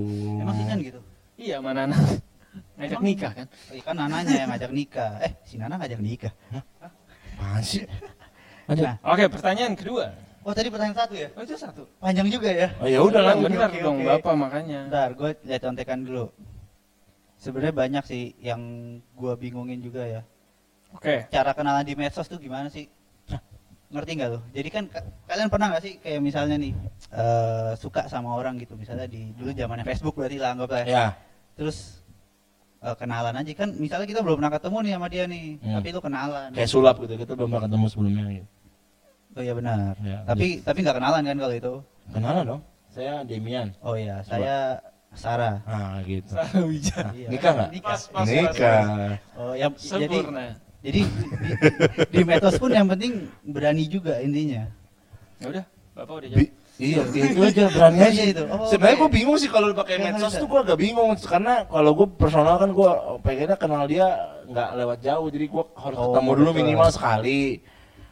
[0.45, 1.01] Emang sih kan gitu?
[1.35, 2.01] Iya mana anak
[2.79, 3.47] ngajak nikah kan?
[3.51, 5.11] Oh, iya kan Nananya yang ngajak nikah.
[5.23, 6.33] Eh, si Nana ngajak nikah.
[7.35, 7.83] Apaan sih?
[8.65, 10.15] Nah, Oke pertanyaan kedua.
[10.45, 11.29] Oh tadi pertanyaan satu ya?
[11.35, 11.83] Oh itu satu.
[11.99, 12.69] Panjang juga ya?
[12.81, 13.35] Oh ya udah lah.
[13.41, 14.09] Oke, dong oke.
[14.09, 14.81] bapak makanya.
[14.89, 16.29] Bentar, gue lihat contekan dulu.
[17.41, 18.61] Sebenarnya banyak sih yang
[19.17, 20.21] gua bingungin juga ya.
[20.97, 21.29] Oke.
[21.29, 22.89] Cara kenalan di medsos tuh gimana sih?
[23.93, 24.41] Ngerti nggak lo?
[24.51, 26.73] Jadi kan ka- kalian pernah nggak sih kayak misalnya nih
[27.13, 30.83] eh, suka sama orang gitu, misalnya di dulu zamannya Facebook berarti lah anggap lah.
[30.83, 30.89] ya.
[30.89, 31.07] Ya.
[31.55, 32.04] Terus
[32.85, 35.75] eh, kenalan aja kan, misalnya kita belum pernah ketemu nih sama dia nih, Hmm.
[35.81, 36.49] tapi lu kenalan.
[36.53, 37.15] Kayak sulap gitu.
[37.17, 38.47] Kita belum pernah ketemu sebelumnya gitu.
[39.35, 39.93] Oh iya benar.
[39.99, 41.75] Ya, tapi tapi nggak kenalan kan kalau itu?
[42.13, 42.63] Kenalan dong.
[42.95, 43.69] Saya Demian.
[43.83, 44.79] Oh iya, saya
[45.11, 45.59] Sarah.
[45.67, 46.31] Ah gitu.
[46.31, 47.11] Sarwija.
[47.11, 47.29] Iya.
[47.35, 47.71] Nikah nggak?
[47.75, 47.91] Nikah.
[47.91, 48.83] Pas, pas, Nikah.
[49.35, 50.47] Oh yang jadi Sempurna.
[50.79, 51.71] jadi di,
[52.11, 54.71] di medsos pun yang penting berani juga intinya.
[55.43, 55.65] Ya udah,
[55.95, 56.51] bapak udah jawab.
[56.75, 58.23] Bi- iya, itu aja berani aja.
[58.27, 58.43] itu.
[58.51, 62.07] Oh, Sebenarnya gue bingung sih kalau pakai medsos tuh gue agak bingung karena kalau gue
[62.19, 62.91] personal kan gue
[63.23, 64.11] pengennya kenal dia
[64.45, 66.61] nggak lewat jauh jadi gue harus Oh, ketemu dulu betul.
[66.67, 67.63] minimal sekali.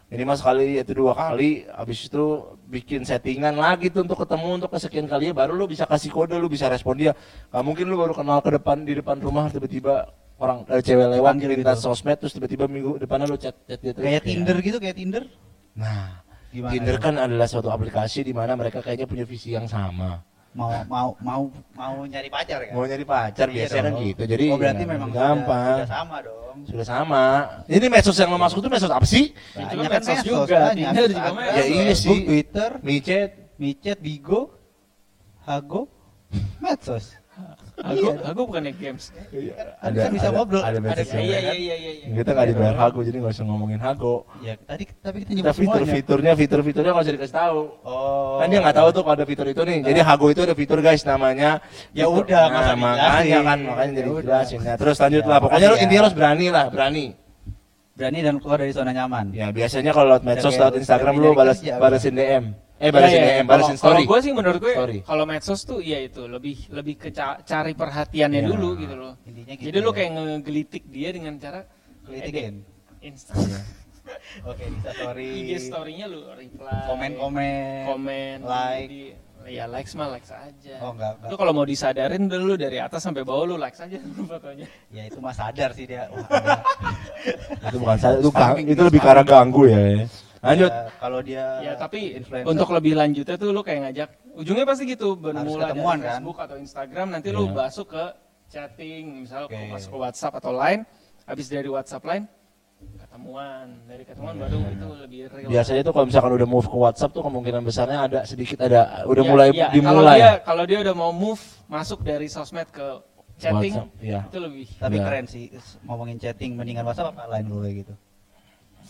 [0.07, 2.25] Minimal sekali itu dua kali habis itu
[2.69, 6.47] bikin settingan lagi tuh untuk ketemu untuk kesekian kalinya baru lu bisa kasih kode lu
[6.47, 7.19] bisa respon dia.
[7.51, 10.07] Nggak mungkin lu baru kenal ke depan di depan rumah tiba-tiba
[10.39, 11.91] orang eh, cewek lewat lintas gitu.
[11.91, 14.07] sosmed terus tiba-tiba minggu depannya lu chat chat dia terus.
[14.07, 15.25] Kayak Tinder gitu, kayak Tinder.
[15.73, 16.22] nah
[16.53, 16.73] Gimana?
[16.77, 17.01] Tinder ya?
[17.01, 20.21] kan adalah suatu aplikasi di mana mereka kayaknya punya visi yang sama
[20.53, 21.43] mau mau mau
[21.73, 22.77] mau nyari pacar kan?
[22.77, 24.05] mau nyari pacar Iya biasanya kan dong.
[24.05, 26.57] gitu jadi oh berarti ya, memang gampang Sudah, sudah sama dong.
[26.69, 27.25] sudah sama
[27.73, 30.61] ini medsos yang lo masuk tuh medsos apa sih Itu Banyak kan medsos juga.
[30.77, 31.57] Tinder juga medsos.
[31.57, 32.19] Ya iya sih.
[32.29, 34.51] Twitter, micet micet, bigo,
[35.47, 35.87] hago,
[36.65, 37.15] medsos.
[37.83, 38.13] Aku, Iya.
[38.31, 39.05] aku bukan games.
[39.11, 40.63] Kan bisa bisa ngobrol.
[40.63, 42.15] ada Ada yang- Iya iya iya iya.
[42.15, 45.51] kita nggak dibayar hago jadi nggak usah ngomongin hago Ya tadi tapi kita kita nyebut
[45.53, 45.93] fitur semuanya.
[45.93, 48.39] fiturnya fitur fiturnya nggak usah dikasih tahu Oh.
[48.39, 50.79] kan dia nggak tahu tuh kalau ada fitur itu nih jadi hago itu ada fitur
[50.79, 51.59] guys namanya
[51.91, 54.23] Ya Fitur- udah, nah, makanya kan makanya jadi Ya udah.
[54.25, 55.83] jelasin nah, terus lanjut Ya, lah pokoknya lu ya.
[55.83, 57.07] intinya harus berani lah berani
[57.93, 59.27] Berani dan keluar dari zona nyaman.
[59.33, 62.45] ya biasanya kalau lewat medsos lewat Instagram lu balas balasin DM
[62.83, 63.35] eh balasin Iya, iya.
[63.39, 64.99] DM balasin Kalau- story Kalau gue sih menurut gue Story.
[65.03, 68.49] kalau medsos tuh ya itu lebih lebih ke ca- cari perhatiannya Iya.
[68.49, 69.15] dulu gitu loh.
[69.23, 69.67] Intinya gitu.
[69.71, 69.95] Jadi lu ya.
[69.95, 71.61] kayak ngegelitik dia dengan cara
[72.03, 72.67] Kelitikin.
[73.01, 73.33] Insta
[74.51, 75.27] Oke, Insta story.
[75.47, 76.91] IG story-nya lu reply.
[76.91, 77.87] Komen-komen.
[77.87, 78.89] komen like.
[78.89, 79.15] di-
[79.45, 80.75] ya likes mah likes aja.
[80.79, 81.31] Oh, enggak, enggak.
[81.31, 83.99] Lu kalau mau disadarin dulu dari atas sampai bawah lu likes aja
[84.31, 84.67] fotonya.
[84.91, 86.07] Ya itu mah sadar sih dia.
[86.13, 86.27] Wah,
[87.65, 88.31] itu bukan saya itu,
[88.69, 90.07] itu lebih arah ganggu ya
[90.43, 94.67] lanjut Ya, kalau dia Ya tapi influencer, untuk lebih lanjutnya tuh lu kayak ngajak ujungnya
[94.67, 96.09] pasti gitu bermula dari ketemuan, kan?
[96.19, 97.55] Facebook atau Instagram nanti lu Iya.
[97.63, 98.05] masuk ke
[98.51, 99.57] chatting misal Oke.
[99.71, 100.83] masuk ke WhatsApp atau Line
[101.25, 102.27] habis dari WhatsApp Line
[102.99, 105.47] ketemuan dari ketemuan baru itu lebih real.
[105.47, 109.23] biasanya tuh kalau misalkan udah move ke WhatsApp tuh kemungkinan besarnya ada sedikit ada udah
[109.23, 111.39] Ya, mulai ya, Kalau dimulai dia kalau dia udah mau move
[111.71, 112.83] masuk dari sosmed ke
[113.39, 114.21] chatting WhatsApp, iya.
[114.27, 115.05] itu lebih tapi Ya.
[115.07, 115.45] keren sih
[115.87, 117.95] ngomongin chatting mendingan WhatsApp apa lain dulu kayak gitu.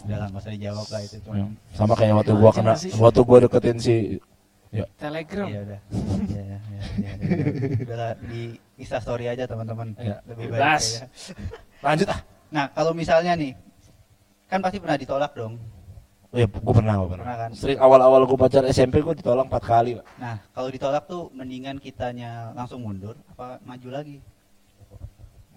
[0.03, 1.35] Udah lah, nggak usah dijawab lah itu cuma.
[1.35, 2.91] Ya, sama kayak waktu gua kena sih.
[2.97, 3.95] waktu gua deketin si
[4.71, 5.47] ya Telegram.
[5.47, 5.81] Iya udah.
[6.27, 7.13] Iya, iya, iya, iya.
[7.83, 8.43] Udah lah, di
[8.77, 9.95] Insta story aja teman-teman.
[9.97, 10.17] Iya.
[10.27, 10.59] Lebih baik.
[10.59, 10.83] Bebas.
[10.83, 11.07] kayaknya.
[11.81, 12.21] lanjut ah
[12.53, 13.53] Nah, kalau misalnya nih
[14.47, 15.57] kan pasti pernah ditolak dong.
[16.31, 17.51] ya gua pernah gua pernah, Pernah kan?
[17.53, 20.05] sering awal-awal gua pacar SMP gua ditolak empat kali Pak.
[20.17, 24.17] Nah, kalau ditolak tuh mendingan kitanya langsung mundur apa maju lagi?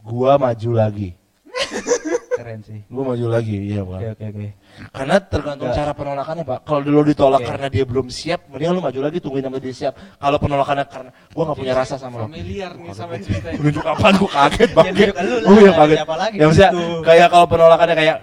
[0.01, 1.17] gua maju lagi
[2.35, 2.79] Keren sih.
[2.87, 3.99] gua maju lagi iya Oke, Pak.
[4.11, 4.47] oke, oke.
[4.91, 7.47] karena tergantung cara penolakannya pak kalau dulu ditolak Oke.
[7.47, 11.11] karena dia belum siap mendingan lu maju lagi tungguin sampai dia siap kalau penolakannya karena
[11.31, 13.57] gua nggak punya rasa sama lo Familiar nih sama ceritanya.
[13.57, 15.07] Nunjuk apaan gua kaget Ya, banget.
[15.47, 15.97] Oh iya kaget.
[15.97, 16.83] Ya maksudnya gitu.
[17.01, 18.17] kayak kalau penolakannya kayak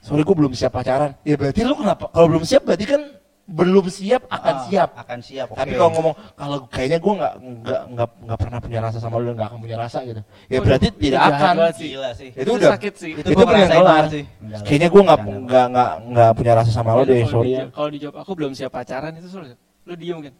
[0.00, 1.10] sorry gua belum siap pacaran.
[1.22, 2.04] Ya berarti lu kenapa?
[2.08, 3.02] Kalau belum siap berarti kan
[3.46, 4.90] belum siap akan Ah, siap.
[4.98, 5.46] Akan siap.
[5.54, 5.78] Tapi oke.
[5.78, 9.34] kalau ngomong kalau kayaknya gua nggak nggak nggak nggak pernah punya rasa sama lu dan
[9.38, 10.18] nggak akan punya rasa gitu.
[10.18, 11.54] Ya Waduh, berarti itu tidak akan.
[11.70, 11.88] sih.
[11.94, 12.28] gila sih.
[12.34, 13.12] Itu Itu udah sakit sih.
[13.14, 13.42] Itu itu.
[13.46, 14.02] Enggak lah.
[14.66, 17.64] Kayaknya gua nggak nggak nggak nggak punya rasa sama lu deh sorry ya.
[17.70, 19.54] Kalau dijawab aku belum siap pacaran itu sulit.
[19.86, 20.34] Lu diem kan?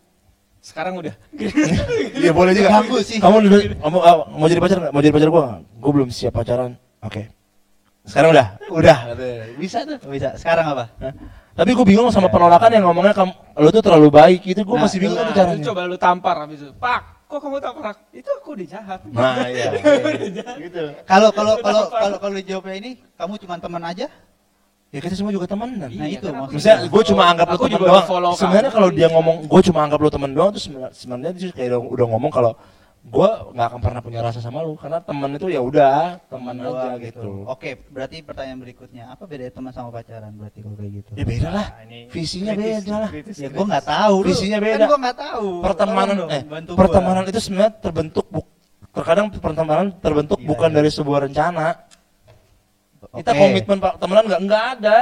[0.59, 1.15] Sekarang udah.
[2.19, 2.69] Iya boleh juga.
[2.75, 3.23] Ganggu sih.
[3.23, 4.93] Kamu dulu kamu ah, mau jadi pacar nggak?
[4.93, 5.61] Mau jadi pacar gua nggak?
[5.79, 6.75] Gua belum siap pacaran.
[7.07, 7.31] Oke.
[8.03, 8.99] Sekarang udah, udah.
[9.59, 9.99] Bisa tuh.
[10.11, 10.35] Bisa.
[10.39, 10.91] Sekarang apa?
[11.03, 11.15] Hah?
[11.57, 14.85] Tapi gue bingung sama penolakan yang ngomongnya kamu, lo tuh terlalu baik itu gue Nah,
[14.85, 15.65] masih bingung Nah, caranya.
[15.65, 16.73] coba lu tampar habis itu.
[16.77, 18.03] Pak, kok kamu tampar aku?
[18.13, 19.01] Itu aku udah jahat.
[19.09, 19.71] Nah iya.
[20.61, 20.83] gitu.
[21.03, 24.07] Kalau kalau kalau kalau kalau dijawabnya ini kamu cuma teman aja?
[24.93, 25.89] Ya kita semua juga temenan.
[25.89, 26.57] Nah, Iya, itu kan maksudnya.
[26.57, 28.37] Misalnya gue cuma anggap lo Aku teman doang.
[28.37, 32.07] Sebenarnya kalau dia ngomong gue cuma anggap lo teman doang tuh sebenarnya dia kayak udah
[32.07, 32.53] ngomong kalau
[33.07, 36.67] gue nggak akan pernah punya rasa sama lo karena teman itu ya udah teman aja
[36.67, 37.31] doang gitu.
[37.47, 41.11] Oke, berarti pertanyaan berikutnya, apa bedanya teman sama pacaran berarti kalau kayak gitu?
[41.15, 41.67] Ya beda lah.
[41.87, 43.11] Nah, Visinya kritis, beda lah.
[43.15, 44.15] kritis, Ya gua nggak tahu.
[44.19, 44.27] lu.
[44.27, 44.75] Visinya beda.
[44.75, 45.49] Kan gua nggak tahu.
[45.63, 46.79] Pertemanan eh bantu gua.
[46.83, 48.47] pertemanan itu sebenarnya terbentuk buk,
[48.91, 50.75] terkadang pertemanan terbentuk Gila, bukan ya.
[50.75, 51.67] dari sebuah rencana.
[53.15, 53.39] Kita Oke.
[53.39, 54.99] komitmen pak temenan nggak nggak ada.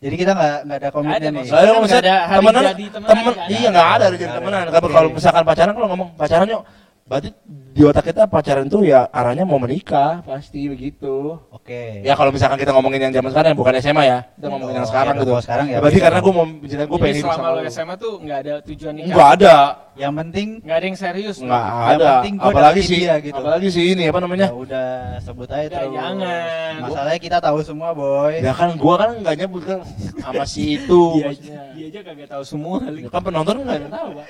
[0.00, 1.44] Jadi kita nggak nggak ada komitmen ada, nih.
[1.46, 3.52] Kan kalau misalnya nggak ada hari temenan, jadi temenan, temen, nggak ada.
[3.54, 4.66] iya nggak ada hari jadi Nggak ada.
[4.74, 4.90] temenan.
[4.90, 6.62] Kalau misalkan pacaran kalau ngomong pacaran yuk,
[7.10, 7.34] berarti
[7.70, 11.42] di otak kita pacaran tuh ya arahnya mau menikah pasti begitu.
[11.50, 12.06] Oke.
[12.06, 14.90] Ya kalau misalkan kita ngomongin yang zaman sekarang bukan SMA ya, kita ngomongin yang Oh,
[14.90, 15.30] sekarang iya, gitu.
[15.30, 17.66] kalau sekarang ya berarti karena gue mau misalnya gue pengen selama sama lo lu.
[17.68, 19.10] SMA tuh nggak ada tujuan nikah.
[19.10, 19.54] Enggak ada.
[19.90, 21.36] Yang penting Nggak ada yang serius.
[21.42, 22.08] Enggak Yang ada.
[22.14, 23.36] penting gua Apalagi sih dia gitu.
[23.36, 24.46] apalagi sih ini apa namanya?
[24.48, 24.88] ya udah
[25.20, 25.92] sebut aja Udah, terus.
[25.98, 26.72] jangan.
[26.80, 28.32] Masalahnya kita tahu semua, boy.
[28.38, 29.78] Ya kan gua kan enggak nyebut kan
[30.16, 31.00] sama si itu.
[31.18, 31.60] Dia, maksudnya.
[31.74, 32.76] dia aja kagak tahu semua.
[32.86, 34.26] Ya kan penonton yang tahu, Pak.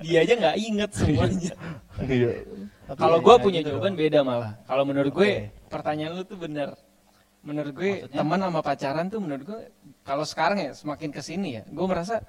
[0.00, 1.52] dia aja nggak inget semuanya.
[2.00, 2.30] Iya.
[2.96, 4.52] Kalau ya, gue ya punya jawaban beda malah.
[4.64, 5.30] Kalau menurut gue
[5.68, 6.72] pertanyaan lu tuh bener.
[7.42, 9.60] Menurut gue teman sama pacaran tuh menurut gue
[10.00, 12.22] kalau sekarang ya semakin ke sini ya, gue merasa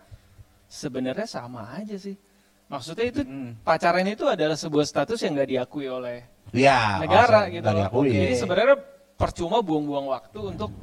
[0.65, 2.17] sebenarnya sama aja sih.
[2.65, 3.61] Maksudnya itu Mm.
[3.61, 7.05] pacaran itu adalah sebuah status yang nggak diakui oleh Iya.
[7.05, 7.77] negara gitu loh.
[7.85, 8.09] diakui.
[8.09, 8.77] Jadi sebenarnya
[9.13, 10.73] percuma buang-buang waktu untuk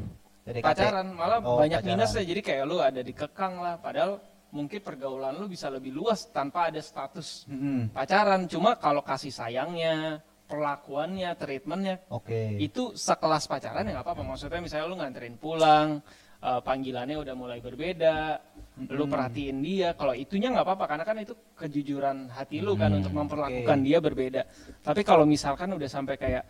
[0.47, 0.62] PDKT.
[0.62, 1.99] pacaran, malah Oh, banyak pacaran.
[1.99, 2.23] minusnya.
[2.23, 6.83] Jadi kayak lu ada dikekang lah, padahal mungkin pergaulan lu bisa lebih luas tanpa ada
[6.83, 7.95] status Mm-mm.
[7.95, 8.47] pacaran.
[8.51, 12.59] Cuma kalau kasih sayangnya, perlakuannya, treatmentnya, Oke.
[12.59, 14.23] itu sekelas pacaran ya nggak apa-apa.
[14.27, 16.03] Maksudnya misalnya lu nganterin pulang,
[16.43, 18.43] eh, panggilannya udah mulai berbeda,
[18.91, 19.95] lu perhatiin dia.
[19.95, 23.87] Kalau itunya nggak apa-apa karena kan itu kejujuran hati lu kan untuk memperlakukan Oke.
[23.87, 24.43] dia berbeda.
[24.83, 26.45] Tapi kalau misalkan udah sampai kayak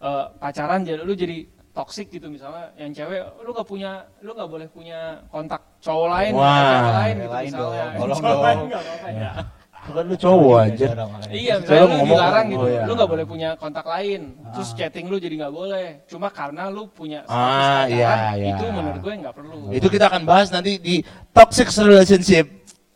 [0.00, 3.90] eh, pacaran jadi lu jadi toxic gitu misalnya yang cewek lu nggak punya
[4.22, 6.54] lu nggak boleh punya kontak cowok lain Wah.
[6.54, 9.32] cewek lain gitu Lain misalnya dong, tolong Cowok lain apa-apa ya.
[9.84, 10.86] Kan lu cowok aja.
[11.28, 12.82] Iya, Misalnya misalnya lu ngomong, dilarang gitu, oh iya.
[12.88, 14.20] lu nggak boleh punya kontak lain,
[14.56, 14.76] terus Ah.
[14.80, 18.48] chatting lu jadi nggak boleh, cuma karena lu punya status Ah, pacaran, iya, iya.
[18.56, 19.58] itu menurut gue nggak perlu.
[19.76, 21.04] Itu kita akan bahas nanti di
[21.36, 22.48] toxic relationship.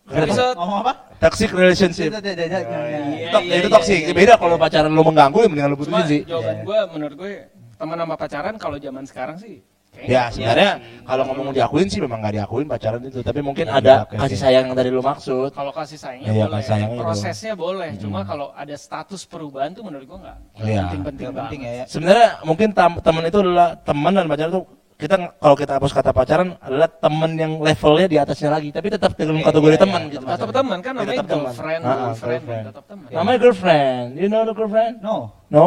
[0.09, 0.93] Episode Ngomong apa?
[1.21, 2.09] Toxic relationship.
[2.09, 4.01] Iya, iya, itu iya, toxic.
[4.09, 4.41] iya, Beda iya.
[4.41, 6.21] kalau pacaran lu mengganggu ya mendingan lu putusin sih.
[6.25, 6.65] jawaban Iya.
[6.65, 7.33] gue menurut gue
[7.79, 9.63] teman sama pacaran kalau zaman sekarang sih
[9.99, 13.95] Ya sebenarnya kalau ngomong diakuin sih memang nggak diakuin pacaran itu, tapi mungkin Iya, ada
[14.05, 15.51] oke, kasih sayang yang tadi lu maksud.
[15.51, 19.83] kalau kasih sayangnya Iya, boleh, kasih sayangnya prosesnya boleh, cuma kalau ada status perubahan tuh
[19.83, 20.83] menurut gue nggak Iya.
[20.85, 21.85] penting-penting Nggak penting ya.
[21.89, 24.63] Sebenarnya mungkin tam- teman itu adalah teman dan pacaran itu
[24.99, 29.15] kita kalau kita hapus kata pacaran adalah teman yang levelnya di atasnya lagi, tapi tetap
[29.15, 30.25] dalam Oke, kategori iya, teman iya, gitu.
[30.27, 30.35] teman.
[30.35, 31.45] Tetap teman kan Iya, namanya tetap teman.
[31.47, 32.65] girlfriend, Ah, ah, girlfriend, girlfriend.
[32.67, 33.07] tetap teman.
[33.15, 34.09] Namanya girlfriend.
[34.19, 34.95] You know the girlfriend?
[34.99, 35.17] No.
[35.49, 35.67] No.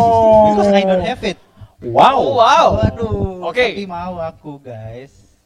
[0.56, 1.36] Because I don't have it.
[1.84, 2.16] Wow.
[2.16, 2.66] Oh, wow.
[2.80, 3.44] Waduh.
[3.44, 3.76] Oke.
[3.76, 5.36] Tapi mau aku, guys.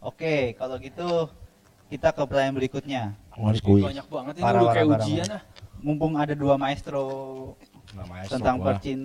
[0.00, 1.28] Oke, kalau gitu
[1.92, 3.02] kita ke pertanyaan berikutnya.
[3.28, 3.60] Harus.
[3.60, 5.42] Banyak banget ini udah kayak ujian ah.
[5.80, 7.04] Mumpung ada dua maestro
[8.30, 9.00] tentang percin.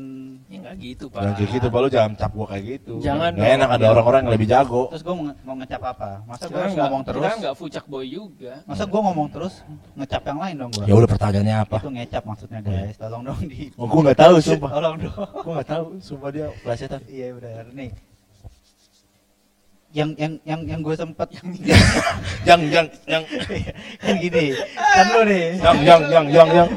[0.46, 1.22] Ya nggak gitu, Pak.
[1.22, 1.80] Jangan kayak gitu, Pak.
[1.82, 2.94] Lu jangan cap gua kayak gitu.
[3.02, 4.84] Jangan Nggak enak ada orang-orang yang lebih jago.
[4.94, 6.10] Terus gue mau, mau ngecap apa?
[6.30, 7.22] Masa gue Kita harus ngomong terus?
[7.26, 8.54] Kita nggak fucak boy juga.
[8.70, 9.54] Masa gue ngomong terus
[9.98, 10.86] ngecap yang lain dong gue?
[10.86, 11.78] Ya udah pertanyaannya apa?
[11.82, 12.96] Itu ngecap maksudnya guys.
[12.96, 13.62] Tolong dong di.
[13.76, 14.70] Oh, gua nggak tahu, sumpah.
[14.78, 15.16] Tolong dong.
[15.42, 17.02] gua nggak tahu, sumpah dia plesetan.
[17.10, 17.92] Iya benar nih.
[19.96, 21.28] Yang yang yang yang gue sempet
[22.44, 23.24] yang yang yang
[24.04, 24.52] kan gini.
[24.76, 25.56] Kan lu nih.
[25.64, 26.68] yang yang yang yang yang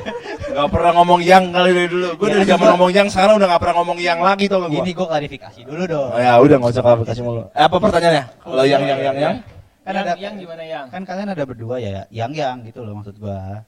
[0.49, 2.09] nggak pernah ngomong yang kali dari dulu.
[2.15, 4.77] Gue dari zaman ngomong yang sekarang udah nggak pernah ngomong yang lagi tau gak gua?
[4.79, 6.11] Gini gue klarifikasi dulu dong.
[6.15, 7.43] Oh, ya udah nggak usah klarifikasi mulu.
[7.51, 8.25] Eh, apa pertanyaannya?
[8.39, 9.35] Kalau yang yang yang yang
[9.83, 10.85] Kan yang, ada yang gimana yang?
[10.93, 13.65] kan kalian ada berdua ya, yang yang gitu loh maksud gua.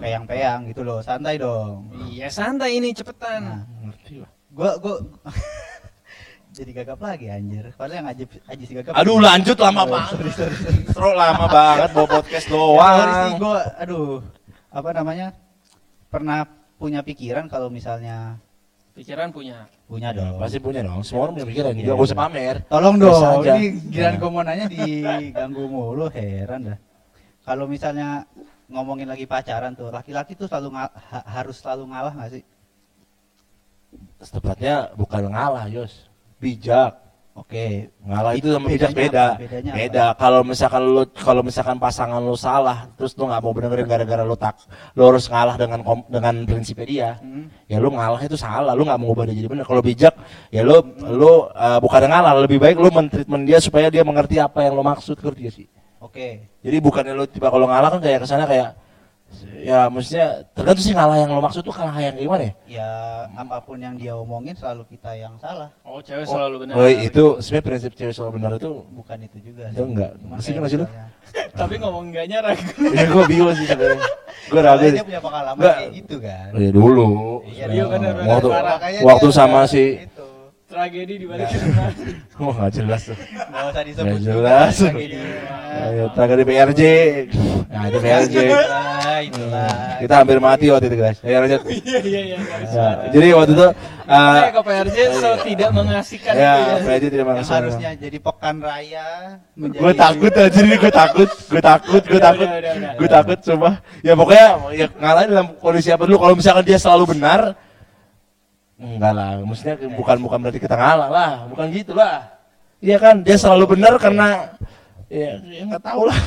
[0.00, 1.92] Peyang-peyang gitu loh, santai dong.
[2.08, 3.42] Iya santai ini Nah, cepetan.
[3.84, 4.30] ngerti lah.
[4.50, 4.96] gua gua
[6.54, 7.74] jadi gagap lagi anjir.
[7.74, 8.94] Padahal yang aja aja si gagap.
[8.94, 10.10] Aduh lanjut lama Oh, banget.
[10.14, 10.80] sorry, sorry, sorry.
[10.86, 13.32] Terus lama banget bawa podcast Ya, sorry sih, doang.
[13.36, 14.12] gua aduh
[14.70, 15.26] apa namanya?
[16.08, 16.38] Pernah
[16.74, 18.38] punya pikiran kalau misalnya
[18.94, 19.66] Pikiran punya.
[19.84, 20.38] punya Ya, dong.
[20.38, 21.02] pasti punya dong.
[21.02, 21.72] Semua orang punya pikiran.
[21.74, 22.22] Iya, Juga gak usah iya.
[22.22, 22.56] pamer.
[22.70, 24.20] Tolong dong, ini giliran Nah.
[24.22, 26.78] gua mau nanya diganggu mulu, heran dah.
[27.42, 28.22] Kalau misalnya
[28.70, 30.94] ngomongin lagi pacaran tuh, laki-laki tuh selalu ha-
[31.26, 32.42] harus selalu ngalah nggak sih?
[34.24, 36.08] Tepatnya bukan ngalah, Yos.
[36.42, 37.04] Bijak.
[37.34, 39.34] Oke, Ngalah itu sama bijak beda.
[39.34, 39.42] apa?
[39.42, 39.72] Bedanya?
[39.74, 40.04] Beda.
[40.14, 44.38] Kalau misalkan lu kalau misalkan pasangan lu salah, terus lu nggak mau benerin gara-gara lu
[44.38, 44.54] tak
[44.94, 47.10] lu harus ngalah dengan kom- dengan prinsipnya dia.
[47.18, 47.50] Hmm.
[47.66, 49.66] Ya lu ngalah itu salah, lu nggak mau ubah dia jadi bener.
[49.66, 50.14] Kalau bijak,
[50.54, 50.78] ya lu
[51.10, 54.86] lu uh, bukan ngalah, lebih baik lu mentreatment dia supaya dia mengerti apa yang lu
[54.86, 55.66] maksud, ngerti sih?
[55.98, 56.46] Oke.
[56.62, 58.78] Jadi bukannya lu tiba kalau ngalah kan kayak ke sana kayak
[59.60, 62.52] ya maksudnya tergantung sih ngalah yang lo maksud tuh ngalah yang gimana ya?
[62.68, 62.90] Ya
[63.34, 65.68] apa pun yang dia omongin selalu kita yang salah.
[65.82, 66.74] Oh cewek selalu benar.
[66.76, 69.68] Oh itu sebenarnya prinsip cewek soal benar itu Bukan itu juga.
[69.72, 70.10] itu enggak.
[70.24, 70.86] Masih kayak masih lu?
[71.60, 72.64] Tapi ngomong enggaknya ragu.
[72.96, 74.02] Ya gue bingung sih sebenarnya.
[74.50, 75.76] Gue ragu dia punya pengalaman Enggak.
[75.80, 76.48] kayak gitu kan.
[76.54, 77.08] Ya dulu.
[77.44, 78.48] Iya, iya, benar, benar, Waktu
[79.02, 79.84] waktu sama si.
[80.74, 81.54] Tragedi di balik Nggak.
[81.54, 81.86] cerita.
[82.42, 83.14] Wah nggak jelas tuh.
[83.14, 84.74] Nggak usah disebut Nggak jelas.
[84.74, 85.18] tragedi.
[85.74, 86.82] Ayo tangga di PRJ.
[87.70, 88.34] Nah itu PRJ.
[88.50, 89.70] Nah, itulah.
[90.02, 91.18] Kita hampir mati waktu itu guys.
[91.22, 91.62] Ya lanjut.
[91.70, 92.38] Iya iya iya.
[92.42, 93.06] Ya, baru.
[93.14, 96.82] jadi waktu itu uh, Kayak ke PRJ so tidak mengasihkan ya itu ya.
[96.82, 97.54] PJ tidak mengasah.
[97.54, 99.06] harusnya jadi pekan raya
[99.54, 102.48] Gue takut aja nih, gue takut, gue takut, gue takut,
[102.98, 103.74] gue takut, sumpah.
[104.02, 106.18] Ya pokoknya ya ngalahin dalam kondisi apa dulu.
[106.18, 107.54] Kalau misalkan dia selalu benar,
[108.78, 109.28] enggak lah.
[109.42, 112.34] Maksudnya bukan bukan berarti kita ngalah lah, bukan gitu lah.
[112.84, 114.54] Iya kan, dia selalu benar karena
[115.08, 116.18] ya ya nggak tahu lah.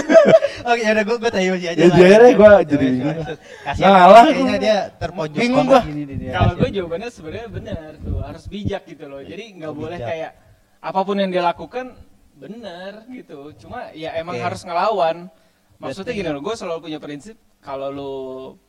[0.70, 1.68] Oke, ya udah gue gue tahu aja.
[1.72, 3.16] Ya, akhirnya gua jadi bingung.
[3.64, 6.32] Kasihan Ngalah, kayaknya dia terpojok Bingung dia.
[6.36, 9.20] Kalau gue jawabannya sebenarnya benar tuh, harus bijak gitu loh.
[9.24, 10.32] Jadi nggak boleh kayak
[10.80, 11.96] apa pun yang dia lakukan
[12.36, 13.56] benar gitu.
[13.56, 14.44] Cuma ya emang Oke.
[14.44, 15.16] harus ngelawan.
[15.80, 18.12] Maksudnya gini loh, gue selalu punya prinsip kalau lo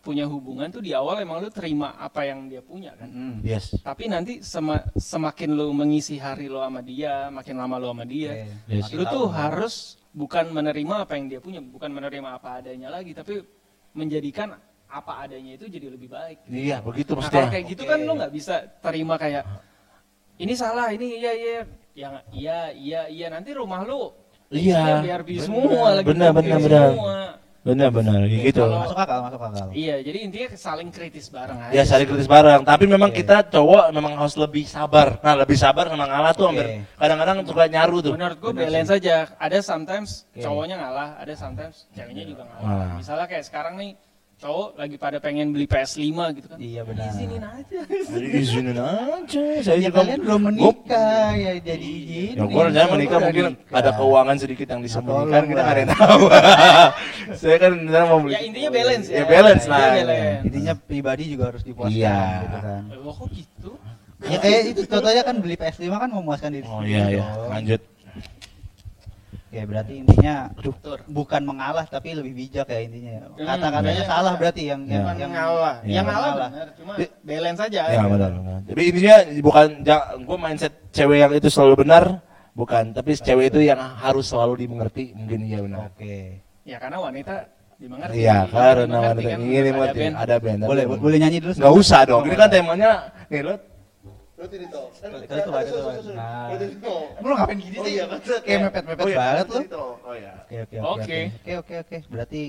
[0.03, 3.07] punya hubungan tuh di awal emang lo terima apa yang dia punya kan.
[3.07, 3.35] Mm.
[3.39, 3.79] Yes.
[3.79, 8.43] Tapi nanti sema- semakin lo mengisi hari lo sama dia, makin lama lo sama dia,
[8.67, 8.75] Oke.
[8.75, 8.91] Yes.
[8.91, 9.75] Lu tahu tuh harus
[10.11, 13.39] bukan menerima apa yang dia punya, bukan menerima apa adanya lagi, tapi
[13.95, 14.59] menjadikan
[14.91, 16.43] apa adanya itu jadi lebih baik.
[16.51, 17.39] Iya, begitu Nah, maksudnya.
[17.39, 19.43] kalau kayak gitu kan lu nggak bisa terima kayak
[20.35, 21.57] ini salah, ini iya iya,
[21.95, 24.11] yang iya iya iya nanti rumah lu
[24.51, 24.99] Iya.
[24.99, 26.87] biar Benar, bis semua lagi benar, benar, benar.
[26.91, 27.19] semua.
[27.61, 28.65] Benar benar gitu.
[28.65, 29.67] Kalau- Masuk akal, masuk akal.
[29.69, 31.73] Iya, jadi intinya saling kritis bareng aja.
[31.77, 33.21] Ya saling kritis bareng, tapi memang Oke.
[33.21, 35.21] kita cowok memang harus lebih sabar.
[35.21, 38.13] Nah, lebih sabar memang ngalah tuh hampir kadang-kadang suka nyaru tuh.
[38.17, 39.29] Menurut gue Benar balance aja.
[39.37, 40.41] Ada sometimes Oke.
[40.41, 42.65] cowoknya ngalah, ada sometimes ceweknya juga ngalah.
[42.65, 42.87] Ngalah.
[42.97, 43.91] Misalnya kayak sekarang nih
[44.41, 46.01] cowok lagi pada pengen beli PS5
[46.33, 46.57] gitu kan.
[46.57, 47.13] Iya, benar.
[47.13, 47.79] Izinin aja.
[47.85, 49.43] Jadi izinin aja.
[49.61, 52.33] Saya Ya juga kalian belum menikah ya jadi izin.
[52.35, 55.61] Ya, gua rencana menikah mungkin ada keuangan sedikit yang disembunyikan kita lah.
[55.61, 56.21] nggak ada yang tahu.
[57.41, 58.33] Saya kan rencana mau beli.
[58.33, 59.15] Ya, intinya balance ya.
[59.15, 59.79] Ya balance lah.
[59.93, 60.41] balance.
[60.41, 62.19] Intinya pribadi juga harus dipuaskan Iya.
[62.41, 62.81] gitu kan.
[62.97, 63.71] Loh kok gitu?
[64.21, 67.81] Ya kayak itu contohnya kan beli PS5 kan memuaskan diri Oh iya iya, lanjut.
[69.51, 71.03] Ya berarti intinya Betul.
[71.11, 73.27] bukan mengalah tapi lebih bijak ya intinya.
[73.35, 74.07] Hmm, Kata-katanya iya.
[74.07, 75.03] salah berarti yang Ya.
[75.03, 75.75] Bukan yang ngalah.
[75.83, 75.91] Ya.
[75.91, 76.49] Yang ngalah Ngalah.
[76.49, 77.81] benar, cuma Di- balance aja.
[77.83, 78.31] Ya benar.
[78.31, 78.57] benar.
[78.63, 79.67] Tapi intinya bukan
[80.23, 82.03] gue mindset cewek yang itu selalu benar,
[82.55, 82.83] bukan.
[82.95, 85.79] Tapi cewek itu yang harus selalu dimengerti, mungkin iya benar.
[85.91, 86.39] Oke.
[86.63, 87.35] Ya karena wanita
[87.75, 88.15] dimengerti.
[88.21, 89.99] Iya, karena Dimengerti wanita kan, ingin ada dimengerti.
[89.99, 90.15] band.
[90.15, 90.59] Ada band.
[90.63, 91.51] Boleh boleh nyanyi dulu.
[91.59, 92.23] Nggak usah dong.
[92.23, 92.91] Ini kan temanya
[93.27, 93.55] nih lo.
[94.41, 96.13] Itu tuh ada tuh.
[96.17, 96.47] Nah.
[97.21, 97.93] Lu ngapain gini sih?
[98.41, 99.61] Kayak mepet-mepet Oh iya, banget lu.
[100.01, 100.31] Oh iya.
[100.41, 101.19] Oke oke Oke.
[101.37, 101.97] Oke oke oke.
[102.09, 102.43] Berarti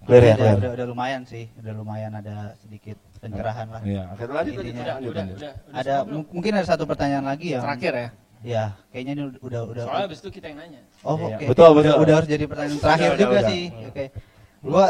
[0.00, 0.56] Clear ya, udah, clear.
[0.56, 1.44] udah, udah lumayan sih.
[1.60, 3.80] Udah lumayan ada sedikit pencerahan lah.
[3.84, 4.02] Iya.
[4.16, 4.52] Lanjut lanjut.
[4.64, 8.08] Intinya Udah, udah, udah, udah Ada mungkin ada satu pertanyaan lagi yang terakhir ya.
[8.40, 10.80] Ya, kayaknya ini udah udah Soalnya abis itu kita yang nanya.
[11.04, 11.36] Oh, Iya.
[11.36, 11.44] oke.
[11.52, 11.94] Betul, Udah- betul.
[12.00, 13.62] Udah, harus jadi pertanyaan terakhir Udah, juga udah, sih.
[13.84, 14.04] Oke.
[14.64, 14.86] Gua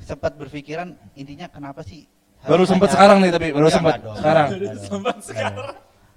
[0.00, 2.08] sempat berpikiran intinya kenapa sih
[2.42, 2.94] Baru sempet pacaran?
[2.94, 4.16] sekarang nih tapi baru Ya, dong.
[4.16, 4.48] sekarang.
[4.80, 5.56] Sempat sekarang.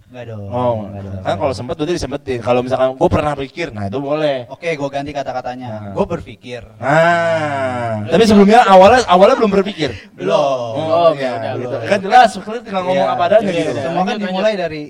[0.08, 0.46] Enggak dong.
[0.46, 1.22] Oh, enggak dong.
[1.22, 2.40] kan kalau sempet berarti disempetin.
[2.40, 4.46] Kalau misalkan gue pernah pikir, nah itu boleh.
[4.48, 5.68] Oke, gua ganti kata-katanya.
[5.70, 5.92] Nah.
[5.92, 6.62] Gua berpikir.
[6.78, 9.90] Nah, tapi sebelumnya awalnya awalnya belum berpikir.
[10.14, 10.32] Belum.
[10.32, 11.76] Oh, Belum, iya, udah, gitu.
[11.76, 11.90] belum.
[11.90, 13.72] Kan jelas, kalian tinggal ngomong Iya, apa adanya gitu.
[13.76, 14.84] Semua kan dimulai dari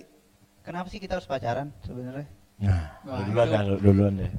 [0.61, 2.27] kenapa sih kita harus pacaran sebenarnya?
[2.59, 4.31] Nah, Wah, duluan dah, duluan deh.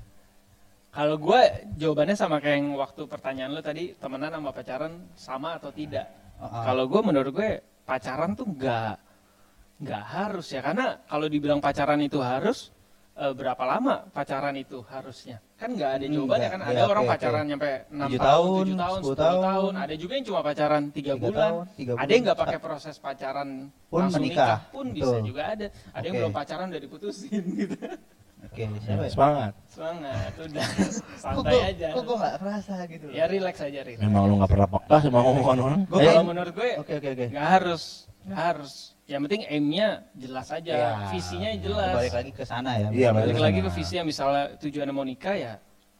[0.89, 1.41] Kalau gue
[1.75, 6.07] jawabannya sama kayak yang waktu pertanyaan lo tadi temenan sama pacaran sama atau tidak.
[6.45, 7.51] Kalau gue menurut gue
[7.83, 8.95] pacaran tuh nggak
[9.77, 12.71] nggak harus ya karena kalau dibilang pacaran itu harus
[13.15, 16.55] eh, berapa lama pacaran itu harusnya kan nggak ada Hmm, jawabannya nggak.
[16.55, 17.49] kan Ya, ada orang oke, pacaran oke.
[17.49, 19.43] nyampe 6 Tujuh tahun, tahun, 7 tahun, 10 sepuluh tahun.
[19.45, 19.73] tahun.
[19.77, 21.65] ada juga yang cuma pacaran 3 Tiga bulan tahun,
[21.97, 23.49] ada yang nggak pakai proses pacaran
[23.87, 24.47] Pun langsung menikah.
[24.47, 25.23] nikah pun bisa Betul.
[25.25, 26.21] juga ada ada yang Oke.
[26.21, 27.77] belum pacaran udah diputusin gitu
[28.45, 29.11] Oke, siapa ya?
[29.11, 29.53] Semangat.
[29.67, 33.15] semangat udah Kok santai gua- aja Kok gua enggak kerasa gitu loh.
[33.15, 35.81] ya relax aja relax Memang lu gak pernah peka sama ngomongan orang.
[35.87, 37.27] Gua kalau menurut gue Oke, oke, oke.
[37.31, 37.83] nggak harus
[38.23, 42.89] nggak harus yang penting aimnya jelas aja Ya, visinya jelas Balik lagi ke sana ya.
[42.89, 45.55] Iya, balik balik lagi ke visi yang misalnya tujuannya mau nikah ya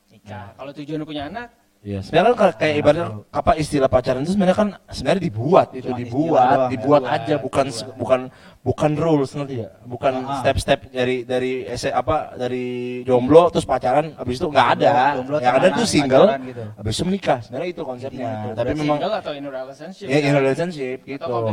[0.09, 1.49] nikah kalau tujuannya punya anak
[1.85, 6.01] Iya, sebenarnya kan kayak- ibaratnya apa istilah pacaran itu sebenarnya kan sebenarnya dibuat itu Cuma
[6.01, 7.95] dibuat, doang, dibuat aja bukan Dibuat.
[7.95, 8.21] bukan
[8.65, 9.69] bukan rules nanti ya.
[9.85, 10.41] Bukan Ah.
[10.41, 12.65] step-step dari dari ese apa dari
[13.05, 14.93] jomblo terus pacaran habis itu nggak ada.
[15.15, 16.63] Jomblo, Yang ada tuh single gitu.
[16.75, 17.39] habis itu menikah.
[17.39, 18.17] Sebenarnya itu konsepnya.
[18.25, 18.57] Intinya itu.
[18.57, 20.33] Tapi memang single atau in relationship ya in kan?
[20.35, 21.21] relationship gitu.
[21.21, 21.53] atau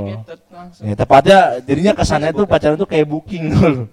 [0.79, 3.83] Ya tepatnya jadinya kesannya tuh pacaran tuh kayak booking dulu.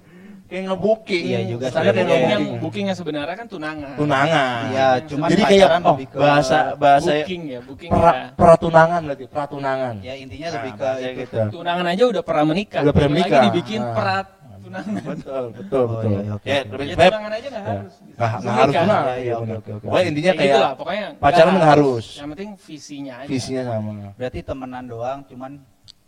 [0.49, 1.25] Kayak nge-booking.
[1.25, 1.71] Iya juga sih.
[1.71, 2.61] Kesannya kayak Booking yang nge-booking.
[2.61, 4.61] bookingnya sebenarnya kan tunangan Tunangan.
[4.69, 9.01] Iya, cuman Jadi kayak oh, lebih ke bahasa bahasa booking ya booking pra, ya pratunangan
[9.05, 9.95] berarti pratunangan.
[10.01, 10.89] Ya intinya Nah, lebih ke
[11.21, 11.37] gitu.
[11.55, 13.31] tunangan aja udah pernah menikah Udah pernah menikah.
[13.31, 13.95] lagi dibikin Nah.
[13.95, 14.27] perat
[14.59, 16.09] tunangan betul betul Oh, betul.
[16.09, 17.69] iya, iya, oke, Ya, lebih ya baik tunangan aja nggak Ya.
[17.71, 18.83] harus nggak nggak harus Menikah.
[18.83, 19.07] tunangan.
[19.07, 19.85] Iya, Iya, iya, oke, oke, oke.
[19.85, 22.07] Pokoknya intinya kayak kayak gitu lah pokoknya pacaran nggak harus.
[22.15, 23.91] yang penting visinya aja visinya sama.
[24.15, 25.53] Berarti temenan doang cuman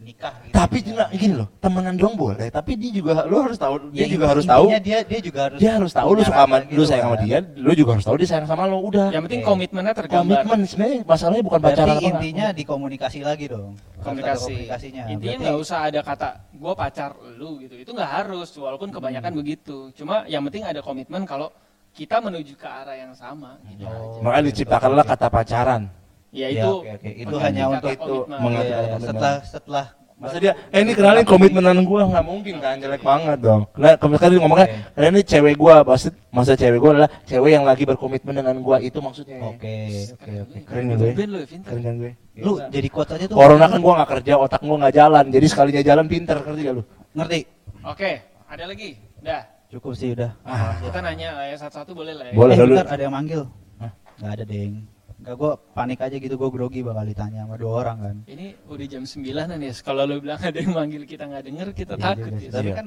[0.00, 0.54] nikah gitu.
[0.56, 4.06] Tapi juga gini loh, temenan doang boleh, tapi dia juga lu harus tahu, dia Ya,
[4.08, 6.64] juga harus intinya tahu, dia dia juga harus dia harus tahu lu suka sama rasa
[6.64, 7.24] lu gitu sayang sama kan.
[7.28, 8.78] dia, lu juga harus tahu dia sayang sama lu.
[8.80, 9.06] Udah.
[9.12, 10.24] Yang penting komitmennya tergambar.
[10.40, 12.12] Komitmen sebenarnya masalahnya bukan Berarti pacaran apa enggak.
[12.16, 13.72] intinya dikomunikasi lagi dong.
[14.00, 14.44] Komunikasi.
[14.56, 15.02] komunikasinya.
[15.06, 17.74] Intinya Berarti- nggak usah ada kata gue pacar lu gitu.
[17.76, 18.96] Itu nggak harus, walaupun Hmm.
[18.96, 19.76] kebanyakan begitu.
[19.92, 21.52] Cuma yang penting ada komitmen kalau
[21.90, 23.60] kita menuju ke arah yang sama.
[23.66, 23.92] Gitu Oh.
[24.16, 24.18] aja.
[24.22, 25.82] Makanya diciptakanlah kata pacaran.
[26.30, 26.72] Ya Ya, itu.
[26.78, 27.08] oke, oke.
[27.10, 28.78] Itu mengganti hanya untuk itu mengatur Iya, iya.
[28.86, 29.06] komitmen.
[29.06, 29.86] setelah setelah
[30.20, 33.64] Masa dia, eh ini kenalin komitmenan gua nggak mungkin kan jelek banget dong.
[33.72, 37.64] Nah, kemarin dia ngomongnya, karena ini cewek gua, maksud masa cewek gua adalah cewek yang
[37.64, 39.40] lagi berkomitmen dengan gua itu maksudnya.
[39.40, 40.58] Oke, oke, oke.
[40.68, 41.10] Keren ya, gue.
[41.16, 41.46] Ben lu ya.
[41.48, 42.12] Keren kan gue?
[42.36, 43.36] Lu jadi quote aja tuh.
[43.40, 46.74] Corona kan gua nggak kerja, otak gua nggak jalan, jadi sekalinya jalan pinter, ngerti gak
[46.76, 46.82] lu?
[47.16, 47.38] ngerti?
[47.80, 48.10] Oke,
[48.44, 48.90] ada lagi.
[49.24, 49.42] Dah.
[49.72, 50.36] Cukup sih udah.
[50.84, 52.32] Kita nanya lah ya satu-satu boleh lah ya.
[52.36, 52.54] Boleh.
[52.60, 53.48] eh, ada yang manggil.
[53.80, 53.92] Hah?
[54.20, 54.84] Gak ada, Deng.
[55.20, 58.16] Gak, gue panik aja gitu, gue grogi bakal ditanya sama dua orang kan.
[58.24, 59.20] Ini udah jam 9
[59.60, 59.72] ya.
[59.84, 62.24] Kalau lu bilang ada yang manggil kita nggak denger, kita Iya takut.
[62.24, 62.40] juga ya.
[62.40, 62.48] sih.
[62.48, 62.76] Tapi Iya.
[62.80, 62.86] kan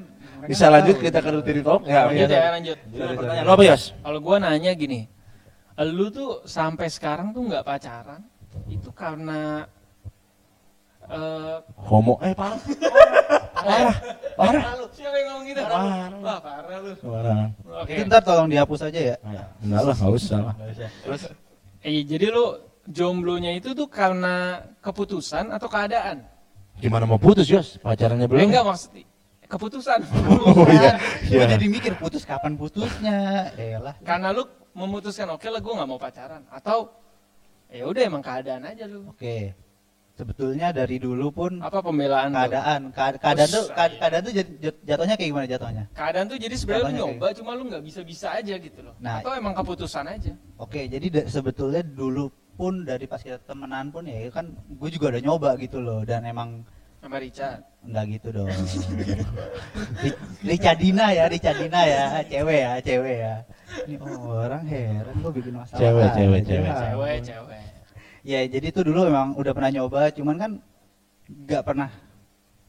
[0.49, 1.05] Bisa nggak lanjut tahu.
[1.05, 1.81] kita ke Rutini Talk?
[1.85, 2.39] Ya, Lanjut iya.
[2.41, 2.77] ya, lanjut.
[2.89, 3.83] Pertanyaan apa, Yos?
[3.93, 5.01] Kalau gua nanya gini,
[5.77, 8.21] lu tuh sampai sekarang tuh nggak pacaran,
[8.65, 9.69] itu karena
[11.03, 12.17] eh Homo.
[12.17, 12.57] Eh, parah.
[13.63, 13.95] Parah.
[14.35, 14.63] Parah.
[14.91, 15.61] Siapa yang ngomong gitu?
[15.63, 16.11] Parah.
[16.19, 16.91] Wah, parah lu.
[16.99, 17.45] Parah.
[17.79, 17.93] Oke.
[17.95, 19.15] Itu ntar tolong dihapus aja ya.
[19.63, 20.55] Enggak lah, nggak usah lah.
[21.07, 21.21] Terus?
[21.83, 26.23] Eh, jadi lu jomblonya itu tuh karena keputusan atau keadaan?
[26.79, 27.77] Gimana mau putus, Yos?
[27.79, 28.39] Pacarannya belum?
[28.39, 28.91] Eh, enggak maksud
[29.45, 29.99] keputusan.
[30.49, 30.97] Oh iya.
[31.29, 31.55] Gue Iya.
[31.55, 33.51] jadi mikir putus kapan putusnya.
[33.53, 33.95] Elah.
[34.01, 34.43] karena lu
[34.73, 36.89] memutuskan oke lah gua nggak mau pacaran atau
[37.69, 39.05] ya udah emang keadaan aja lu.
[39.13, 39.53] Oke.
[40.13, 45.15] Sebetulnya dari dulu pun Apa pembelaan keadaan Ke- keadaan tuh keadaan tuh jat- jat- jatuhnya
[45.17, 45.83] kayak gimana jatuhnya?
[45.89, 48.93] Keadaan tuh jadi sebenarnya lu nyoba cuma lu nggak bisa-bisa aja gitu loh.
[49.01, 49.25] Nah.
[49.25, 50.37] atau emang keputusan aja.
[50.61, 55.17] Oke, jadi da- sebetulnya dulu pun dari pas kita temenan pun ya kan gue juga
[55.17, 56.61] udah nyoba gitu loh dan emang
[57.01, 57.59] Sama Richard.
[57.83, 58.47] Enggak gitu dong.
[59.99, 63.33] Ri- Rica Dina ya, Rica Dina ya, cewek ya, cewek ya.
[63.83, 65.81] Ini orang heran gue bikin masalah.
[65.81, 66.69] Cewek, cewek, cewek.
[66.69, 67.63] Ah, Cewek, cewek.
[68.23, 70.51] Ya jadi tuh dulu memang udah pernah nyoba, cuman kan
[71.27, 71.91] nggak pernah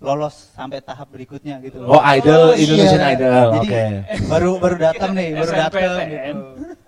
[0.02, 1.86] lolos sampai tahap berikutnya gitu.
[1.86, 2.66] Oh, idol, iya.
[2.66, 3.32] Indonesian Idol.
[3.56, 3.84] Jadi, Oke.
[4.28, 6.42] Baru baru datang nih, baru datang gitu.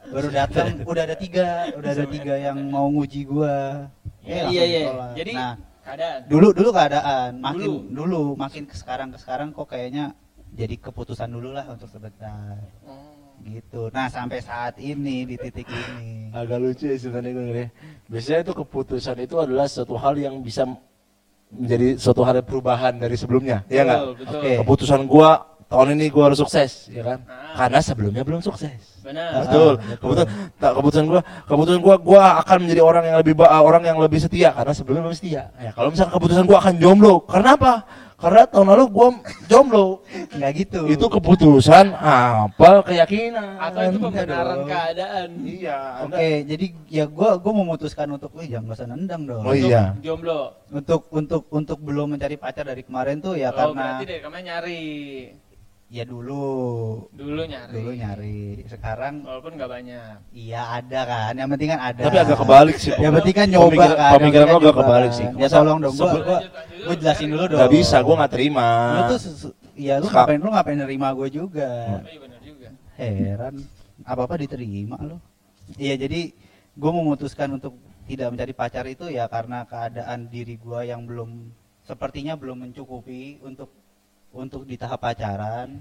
[0.07, 3.87] Baru datang, udah ada tiga, udah ada tiga yang mau nguji gua.
[4.21, 4.81] Iya, Eh, langsung iya, iya.
[4.83, 5.11] ditolak.
[5.15, 6.19] Jadi nah, keadaan.
[6.27, 7.79] dulu dulu keadaan makin Dulu.
[7.95, 10.05] dulu, makin ke sekarang ke sekarang kok kayaknya
[10.53, 13.16] jadi keputusan dulu lah untuk sebentar Oh.
[13.44, 17.64] Gitu nah sampai saat ini di titik ini Agak lucu ya sebenarnya gue ngeri.
[18.12, 20.68] Biasanya itu keputusan itu adalah suatu hal yang bisa
[21.49, 24.01] menjadi suatu hal perubahan dari sebelumnya, ya nggak?
[24.03, 24.40] Betul, betul.
[24.42, 24.53] Oke.
[24.61, 25.31] Keputusan gua
[25.66, 27.18] tahun ini gua harus sukses, ya kan?
[27.25, 27.57] Nah.
[27.57, 29.01] Karena sebelumnya belum sukses.
[29.01, 29.49] Benar.
[29.49, 29.72] Betul.
[29.72, 29.96] Ah, betul.
[29.96, 30.29] Kebetulan
[30.61, 34.18] tak keputusan gua, keputusan gua gua akan menjadi orang yang lebih ba- orang yang lebih
[34.20, 35.42] setia karena sebelumnya belum setia.
[35.57, 37.72] Ya, kalau misalnya keputusan gua akan jomblo, karena apa?
[38.17, 39.09] Karena tahun lalu gua
[39.45, 40.01] jomblo.
[40.09, 43.61] nggak gitu Itu keputusan apa keyakinan.
[43.61, 45.29] Atau itu pembenaran keadaan.
[45.43, 45.79] Iya.
[46.03, 49.93] oke Anda- jadi ya gua gua memutuskan untuk wih jangan usah nendang dong Oh iya.
[50.01, 50.57] Jomblo.
[50.67, 54.45] untuk untuk untuk belum mencari pacar dari kemarin tuh ya oh, karena berarti dari kemarin
[54.45, 54.85] nyari.
[55.87, 57.72] Ya dulu Dulu nyari.
[57.72, 60.14] dulu nyari sekarang Walaupun nggak banyak.
[60.35, 62.92] iya ada kan yang penting kan ada Tapi agak kebalik sih.
[62.92, 64.11] Ya berarti kan nyoba Pemikiran- kan.
[64.12, 65.18] Pemikiran yang penting agak nyoba kebalik kan.
[65.18, 65.27] sih.
[65.37, 66.38] Ya tolong dong gua gua,
[66.83, 67.61] gua jelasin dulu dong.
[67.62, 68.68] Gak bisa, gua nggak terima.
[68.92, 69.18] Lu tuh
[69.77, 71.70] ya lu ngapain lu ngapain nerima gua juga.
[71.94, 72.68] Oh, iya benar juga.
[72.96, 73.55] Heran.
[74.03, 75.16] Apa-apa diterima lu.
[75.77, 76.35] Iya jadi
[76.75, 81.51] gua memutuskan untuk tidak mencari pacar itu ya karena keadaan diri gua yang belum
[81.83, 83.70] sepertinya belum mencukupi untuk
[84.37, 85.81] untuk di tahap pacaran.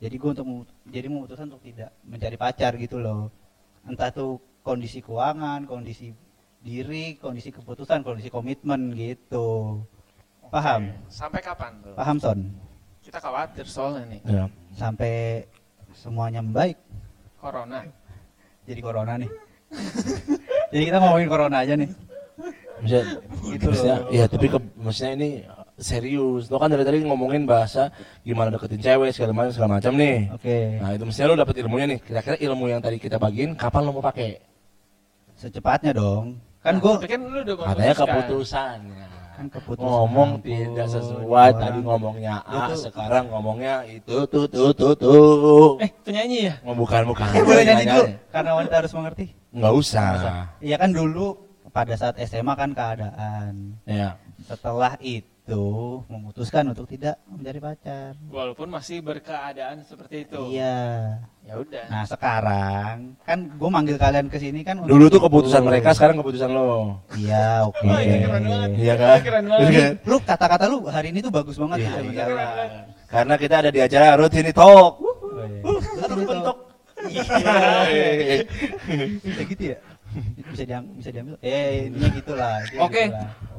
[0.00, 3.28] Jadi gua untuk jadi memutuskan untuk tidak mencari pacar gitu loh.
[3.84, 6.12] Entah tuh kondisi keuangan, kondisi
[6.60, 9.80] diri, kondisi keputusan, kondisi komitmen gitu.
[10.48, 10.88] Paham?
[11.08, 11.94] Sampai kapan tuh?
[11.94, 12.40] Paham Son?
[13.00, 14.20] Kita khawatir soalnya nih.
[14.28, 14.44] Ya.
[14.76, 15.44] Sampai
[15.94, 16.76] semuanya membaik.
[17.40, 17.84] Corona.
[18.68, 19.30] Jadi corona nih.
[20.72, 21.90] jadi kita ngomongin corona aja nih.
[22.80, 23.04] Maksudnya,
[23.44, 24.08] Gitu loh.
[24.08, 25.30] ya tapi ke, maksudnya ini
[25.80, 26.46] serius.
[26.46, 27.88] Lo kan dari tadi ngomongin bahasa
[28.20, 30.30] gimana deketin cewek segala macam segala macam nih.
[30.30, 30.58] Oke.
[30.78, 31.98] Nah itu mestinya lo dapet ilmunya nih.
[32.00, 34.38] Kira-kira ilmu yang tadi kita bagiin kapan lo mau pakai?
[35.34, 36.36] Secepatnya dong.
[36.60, 38.04] Kan Nah, gua tapi kan lu udah Katanya memutuskan.
[38.04, 38.78] keputusan.
[39.30, 39.88] kan keputusan.
[39.88, 41.48] Ngomong tidak sesuai.
[41.48, 41.60] orang.
[41.64, 45.80] Tadi ngomongnya A, Itu- sekarang ngomongnya itu tuh tuh tuh tuh.
[45.80, 46.54] Eh, penyanyi ya?
[46.60, 47.24] Oh, bukan bukan.
[47.32, 49.32] Eh, boleh nyanyi dulu karena wanita harus mengerti.
[49.56, 50.04] Nggak usah.
[50.60, 51.40] Iya kan dulu
[51.72, 53.80] pada saat SMA kan keadaan.
[53.88, 54.20] Ya.
[54.44, 55.66] Setelah itu itu
[56.06, 58.14] memutuskan untuk tidak mencari pacar.
[58.30, 60.38] Walaupun masih berkeadaan seperti itu.
[60.54, 61.18] Iya.
[61.42, 61.84] Ya udah.
[61.90, 65.26] Nah sekarang kan gue manggil kalian ke sini kan untuk Dulu tuh itu.
[65.26, 67.02] keputusan mereka, sekarang keputusan lo.
[67.18, 67.82] Iya oke.
[67.82, 68.70] Oh, ini keren banget.
[68.78, 69.18] Iya kan?
[69.26, 69.66] Keren banget.
[69.66, 69.92] Iya kan?
[70.06, 71.98] Lu kata-kata lu hari ini tuh bagus banget Iya, iya.
[72.06, 72.70] berjalan.
[73.10, 74.94] Karena kita ada di acara Rutini Talk.
[75.02, 75.76] Oh,
[77.10, 78.46] iya.
[79.26, 79.78] Bisa gitu ya?
[80.54, 81.34] Bisa diam bisa diambil.
[81.42, 82.56] Eh intinya gitulah.
[82.78, 83.10] Oke.
[83.10, 83.26] gitulah.
[83.26, 83.49] Gitu.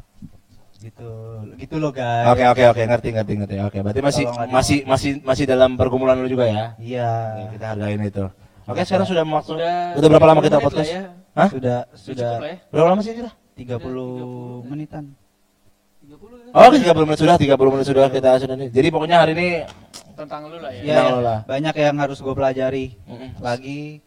[0.81, 2.25] Gitu loh guys.
[2.33, 3.55] Oke oke oke ngerti ngerti ngerti.
[3.61, 6.65] Oke berarti masih masih masih masih dalam pergumulan lu juga ya.
[6.81, 7.09] Iya.
[7.37, 8.25] Oke, kita hargain itu.
[8.65, 9.55] Oke sekarang sudah masuk.
[9.61, 10.89] Udah, Udah berapa lama 30 kita podcast?
[10.89, 11.03] ya.
[11.37, 11.49] Hah?
[11.53, 12.55] Sudah Sudah sudah ya.
[12.73, 13.31] Berapa lama sih kita?
[13.61, 15.03] 30 menitan.
[16.01, 18.69] 30 Oh, 30 menit sudah, 30 menit sudah kita sudah nih.
[18.73, 19.47] Jadi pokoknya hari ini
[20.17, 20.81] tentang lu lah ya.
[20.81, 21.39] Iya, ya, lo lah.
[21.47, 22.85] banyak yang harus gue pelajari
[23.39, 24.01] lagi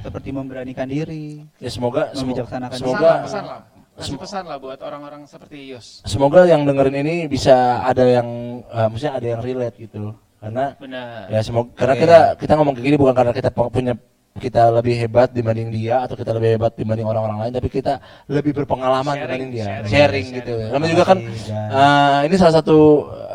[0.00, 1.44] seperti memberanikan diri.
[1.60, 3.60] ya semoga semoga semoga lah.
[3.92, 6.00] Kasih pesan lah buat orang-orang seperti Yos.
[6.04, 8.28] semoga yang dengerin ini bisa ada yang
[8.64, 10.16] eh, maksudnya ada yang relate gitu.
[10.42, 11.30] Karena Benar.
[11.30, 13.94] ya semoga karena kita kita ngomong kayak gini bukan karena kita pu- punya
[14.32, 18.00] kita lebih hebat dibanding dia atau kita lebih hebat dibanding orang-orang lain tapi kita
[18.32, 19.64] lebih berpengalaman Sharing, dibanding dia.
[19.64, 20.26] sharing, sharing, sharing.
[20.40, 20.52] gitu.
[20.56, 21.18] Terima namanya juga kan
[21.52, 22.78] eh, ini salah satu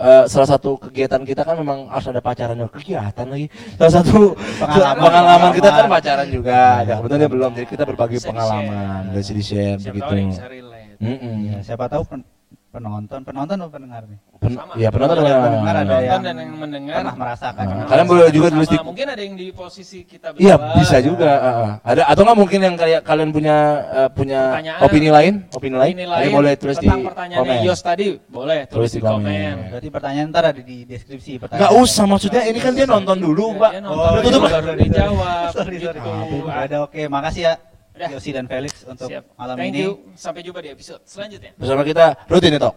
[0.02, 3.48] eh, salah satu kegiatan kita kan memang harus ada pacarannya kegiatan lagi.
[3.78, 5.02] Salah satu Pengalaman.
[5.06, 6.62] pengalaman, kita kan pacaran juga.
[6.82, 9.02] Ya kebetulan dia belum jadi kita berbagi pengalaman.
[9.14, 10.14] bisa di share begitu.
[10.50, 10.98] relate.
[10.98, 11.36] Mm-mm.
[11.54, 12.26] Ya, siapa tahu pen-
[12.68, 14.20] penonton, penonton atau pendengar nih?
[14.38, 14.74] Pen- Sama.
[14.78, 16.96] ya penonton ada yang dengar, ada Penonton yang dan yang mendengar.
[17.02, 17.64] pernah merasakan.
[17.66, 21.32] Nah, kalian boleh juga tulis di- Mungkin ada yang di posisi kita Iya bisa juga.
[21.32, 21.72] ah, ah.
[21.82, 23.58] Ada atau nggak mungkin yang kayak kalian punya
[23.90, 24.80] eh, punya Pertanyaan.
[24.84, 27.58] opini lain, opini lain, Ini Kalian lain boleh tulis di komen.
[27.66, 29.26] Yos tadi, boleh tulis, di komen.
[29.26, 29.56] komen.
[29.74, 31.62] Berarti pertanyaan ntar ada di deskripsi pertanyaan.
[31.66, 33.72] Nggak usah maksudnya ini kan dia nonton dulu, Pak.
[33.84, 34.52] Oh, tutup, Pak.
[34.54, 35.50] baru dijawab.
[35.50, 35.98] Sorry, sorry.
[35.98, 36.46] gitu.
[36.46, 37.54] Ada oke, makasih ya.
[37.98, 38.10] Udah.
[38.14, 39.24] Yosi dan Felix untuk Siap.
[39.34, 39.82] malam Thank ini.
[39.90, 39.92] you.
[40.14, 41.52] Sampai jumpa di episode selanjutnya.
[41.58, 42.70] Bersama kita rutin itu.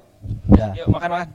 [0.49, 0.71] Udah.
[0.81, 1.29] Yuk makan-makan.